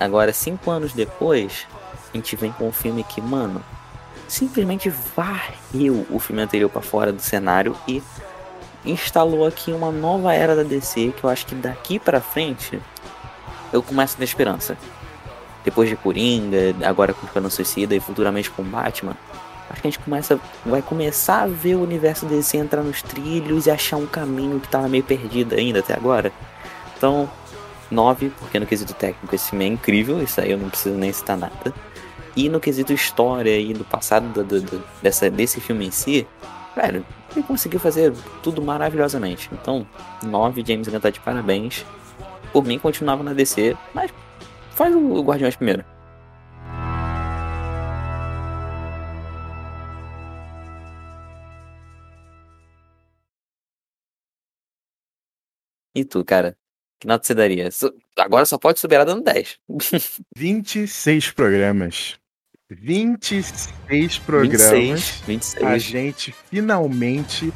[0.00, 1.66] Agora, cinco anos depois,
[2.14, 3.62] a gente vem com um filme que, mano,
[4.26, 8.02] simplesmente varreu o filme anterior pra fora do cenário e
[8.86, 12.80] instalou aqui uma nova era da DC que eu acho que daqui pra frente
[13.70, 14.78] eu começo a ter esperança.
[15.62, 19.14] Depois de Coringa, agora com Esquadrão Suicida e futuramente com Batman,
[19.72, 23.66] acho que a gente começa, vai começar a ver o universo DC entrar nos trilhos
[23.66, 26.30] e achar um caminho que tava meio perdido ainda até agora.
[26.96, 27.28] Então,
[27.90, 31.12] 9, porque no quesito técnico esse filme é incrível, isso aí eu não preciso nem
[31.12, 31.72] citar nada.
[32.34, 36.26] E no quesito história e do passado do, do- do- dessa, desse filme em si,
[36.74, 37.04] velho,
[37.34, 38.12] ele conseguiu fazer
[38.42, 39.50] tudo maravilhosamente.
[39.52, 39.86] Então,
[40.22, 41.84] 9, James Gunn tá de parabéns.
[42.52, 44.10] Por mim, continuava na DC, mas
[44.74, 45.84] faz o Guardiões primeiro.
[55.94, 56.56] E tu, cara?
[56.98, 57.68] Que nota você daria?
[58.18, 59.58] Agora só pode superar dando 10.
[60.36, 62.16] 26 programas.
[62.70, 64.60] 26 programas.
[64.70, 65.22] 26.
[65.26, 65.64] 26.
[65.66, 67.52] A gente finalmente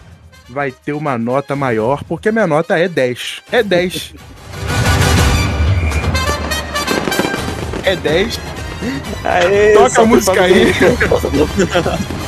[0.49, 3.43] vai ter uma nota maior, porque a minha nota é 10.
[3.51, 4.15] É 10.
[7.85, 8.41] é 10.
[9.25, 10.67] Aê, Toca a música aí.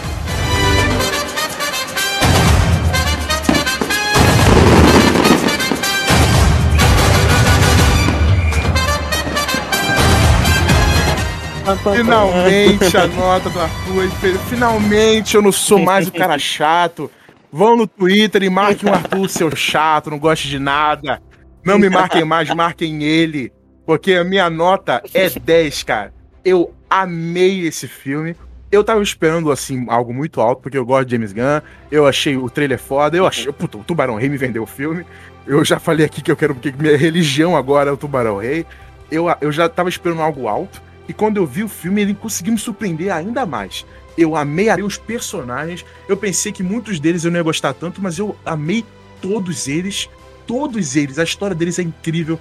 [11.95, 14.09] Finalmente a nota do Arthur.
[14.49, 17.11] Finalmente eu não sou mais o cara chato.
[17.51, 21.21] Vão no Twitter e marquem o Arthur, seu chato, não goste de nada.
[21.65, 23.53] Não me marquem mais, marquem ele.
[23.87, 26.13] Porque a minha nota é 10, cara.
[26.45, 28.37] Eu amei esse filme.
[28.71, 31.63] Eu tava esperando, assim, algo muito alto, porque eu gosto de James Gunn.
[31.91, 33.17] Eu achei o trailer foda.
[33.17, 33.51] Eu achei.
[33.51, 35.07] Puta, o Tubarão Rei me vendeu o filme.
[35.47, 36.55] Eu já falei aqui que eu quero.
[36.55, 38.67] Porque minha religião agora é o Tubarão Rei.
[39.11, 40.83] Eu, eu já tava esperando algo alto.
[41.09, 43.87] E quando eu vi o filme, ele conseguiu me surpreender ainda mais.
[44.17, 45.85] Eu amei os personagens.
[46.07, 48.85] Eu pensei que muitos deles eu não ia gostar tanto, mas eu amei
[49.21, 50.09] todos eles.
[50.49, 52.41] todos eles, a história deles é incrível,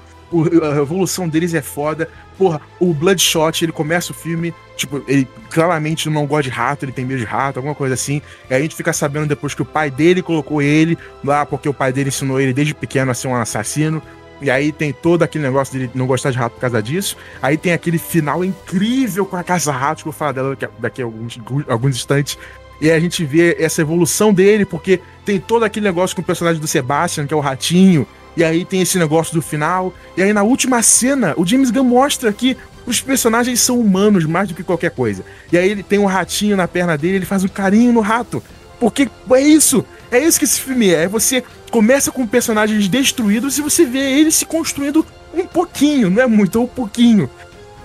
[0.64, 2.10] a evolução deles é foda.
[2.38, 6.92] Porra, o Bloodshot, ele começa o filme, tipo, ele claramente não gosta de rato, ele
[6.92, 8.22] tem medo de rato, alguma coisa assim.
[8.50, 11.74] E a gente fica sabendo depois que o pai dele colocou ele lá, porque o
[11.74, 14.02] pai dele ensinou ele desde pequeno a ser um assassino.
[14.42, 17.18] E aí tem todo aquele negócio dele não gostar de rato por causa disso.
[17.42, 21.06] Aí tem aquele final incrível com a caça-ratos, que eu vou falar dela daqui a,
[21.06, 22.38] alguns, alguns instantes.
[22.80, 26.62] E a gente vê essa evolução dele, porque tem todo aquele negócio com o personagem
[26.62, 28.06] do Sebastian, que é o ratinho.
[28.36, 29.92] E aí tem esse negócio do final.
[30.16, 34.48] E aí na última cena, o James Gunn mostra que os personagens são humanos mais
[34.48, 35.26] do que qualquer coisa.
[35.52, 38.42] E aí ele tem um ratinho na perna dele, ele faz um carinho no rato.
[38.80, 39.84] Porque é isso.
[40.12, 41.04] É isso que esse filme é.
[41.04, 46.22] É Você começa com personagens destruídos e você vê eles se construindo um pouquinho, não
[46.22, 47.30] é muito, é um pouquinho.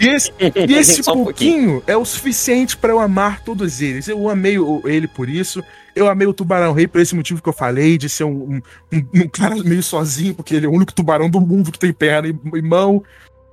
[0.01, 4.09] E esse, e esse um pouquinho é o suficiente pra eu amar todos eles.
[4.09, 5.63] Eu amei o- ele por isso.
[5.95, 8.63] Eu amei o Tubarão Rei por esse motivo que eu falei, de ser um, um,
[8.93, 11.93] um- um cara meio sozinho, porque ele é o único tubarão do mundo que tem
[11.93, 13.03] perna e, e mão.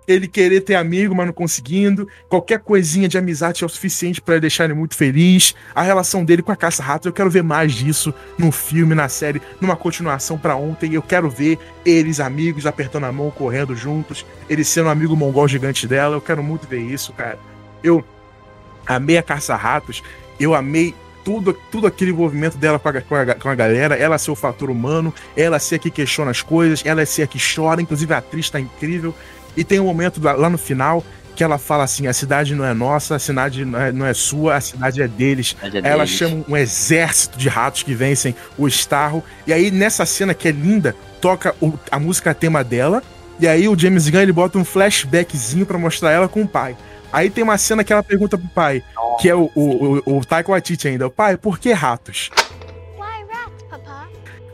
[0.10, 2.07] Ele querer ter amigo, mas não conseguindo.
[2.28, 5.53] Qualquer coisinha de amizade é o suficiente pra deixar ele muito feliz.
[5.76, 9.39] A relação dele com a caça-ratos, eu quero ver mais disso no filme, na série,
[9.62, 10.95] numa continuação pra ontem.
[10.95, 14.26] Eu quero ver eles, amigos, apertando a mão, correndo juntos.
[14.49, 16.16] Ele sendo um amigo mongol gigante dela.
[16.16, 17.38] Eu quero muito ver isso, cara.
[17.84, 18.03] Eu
[18.88, 20.01] amei a caça-ratos.
[20.39, 24.18] Eu amei tudo, tudo aquele envolvimento dela com a, com, a, com a galera, ela
[24.18, 27.38] ser o fator humano, ela ser a que questiona as coisas, ela ser a que
[27.38, 29.14] chora, inclusive a atriz tá incrível.
[29.58, 31.04] E tem um momento lá, no final
[31.36, 34.14] que ela fala assim: a cidade não é nossa, a cidade não é, não é
[34.14, 35.50] sua, a cidade é deles.
[35.50, 36.18] Cidade é Aí ela deles.
[36.18, 39.24] chama um exército de ratos que vencem o Starro.
[39.47, 43.02] E aí, nessa cena que é linda, toca o- a música tema dela.
[43.39, 46.76] E aí o James Gunn ele bota um flashbackzinho pra mostrar ela com o pai.
[47.12, 48.84] Aí tem uma cena que ela pergunta pro pai,
[49.20, 52.30] que é o, o, o, o Taika Waititi ainda, pai, por que ratos?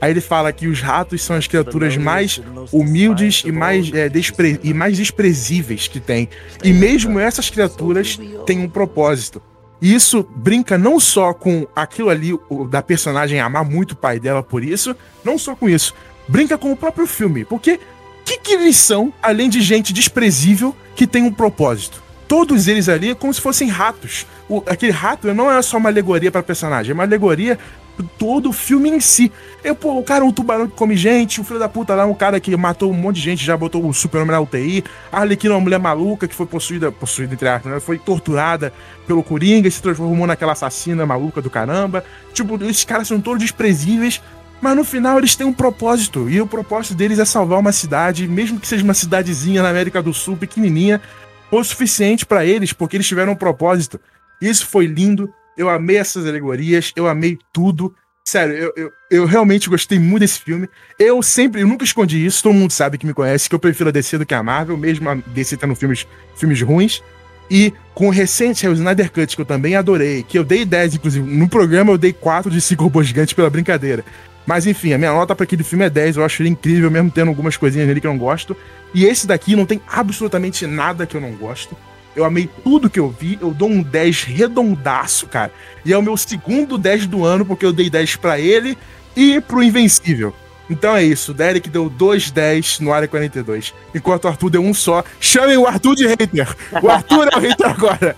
[0.02, 2.42] Aí ele fala que os ratos são as criaturas mais
[2.72, 6.30] humildes e mais, é, despre- e mais desprezíveis que tem.
[6.64, 9.42] E mesmo essas criaturas têm um propósito.
[9.82, 12.32] E isso brinca não só com aquilo ali
[12.70, 15.94] da personagem amar muito o pai dela por isso, não só com isso,
[16.28, 17.46] brinca com o próprio filme.
[17.46, 17.80] Porque
[18.24, 22.02] que, que eles são, além de gente desprezível que tem um propósito?
[22.28, 24.26] Todos eles ali é como se fossem ratos.
[24.50, 27.60] O- aquele rato não é só uma alegoria para personagem, é uma alegoria
[28.04, 29.32] todo o filme em si.
[29.64, 32.04] Eu, pô, o cara é um tubarão que come gente, o filho da puta lá
[32.04, 34.84] é um cara que matou um monte de gente, já botou o super-homem na UTI.
[35.12, 37.80] A Arlequina é uma mulher maluca que foi possuída, possuída entre aspas, né?
[37.80, 38.74] Foi torturada
[39.08, 42.04] pelo Coringa e se transformou naquela assassina maluca do caramba.
[42.34, 44.22] Tipo, esses caras são todos desprezíveis,
[44.62, 46.30] mas no final eles têm um propósito.
[46.30, 50.02] E o propósito deles é salvar uma cidade, mesmo que seja uma cidadezinha na América
[50.02, 51.02] do Sul, pequenininha,
[51.50, 54.00] foi o suficiente pra eles, porque eles tiveram um propósito.
[54.42, 55.34] Isso foi lindo.
[55.58, 57.94] Eu amei essas alegorias, eu amei tudo.
[58.28, 60.68] Sério, eu, eu, eu realmente gostei muito desse filme.
[60.98, 63.90] Eu sempre, eu nunca escondi isso, todo mundo sabe que me conhece, que eu prefiro
[63.90, 67.04] a DC do que a Marvel, mesmo a DC tendo filmes, filmes ruins.
[67.50, 70.96] E com o recente, o Snyder Cut, que eu também adorei, que eu dei 10,
[70.96, 71.30] inclusive.
[71.30, 74.04] No programa eu dei 4 de 5 robôs gigantes pela brincadeira.
[74.46, 77.10] Mas enfim, a minha nota pra aquele filme é 10, eu acho ele incrível, mesmo
[77.10, 78.56] tendo algumas coisinhas nele que eu não gosto.
[78.94, 81.76] E esse daqui não tem absolutamente nada que eu não gosto.
[82.16, 85.52] Eu amei tudo que eu vi, eu dou um 10 redondaço, cara.
[85.84, 88.78] E é o meu segundo 10 do ano, porque eu dei 10 pra ele
[89.16, 90.34] e pro Invencível.
[90.70, 94.64] Então é isso, o Derek deu 2 10 no área 42, enquanto o Arthur deu
[94.64, 95.04] um só.
[95.20, 96.56] Chamem o Arthur de hater!
[96.82, 98.16] O Arthur é o hater agora!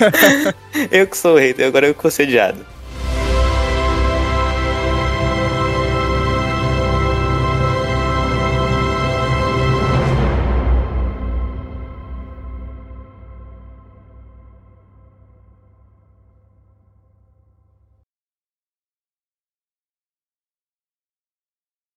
[0.90, 2.28] Eu que sou o hater, agora eu que vou ser.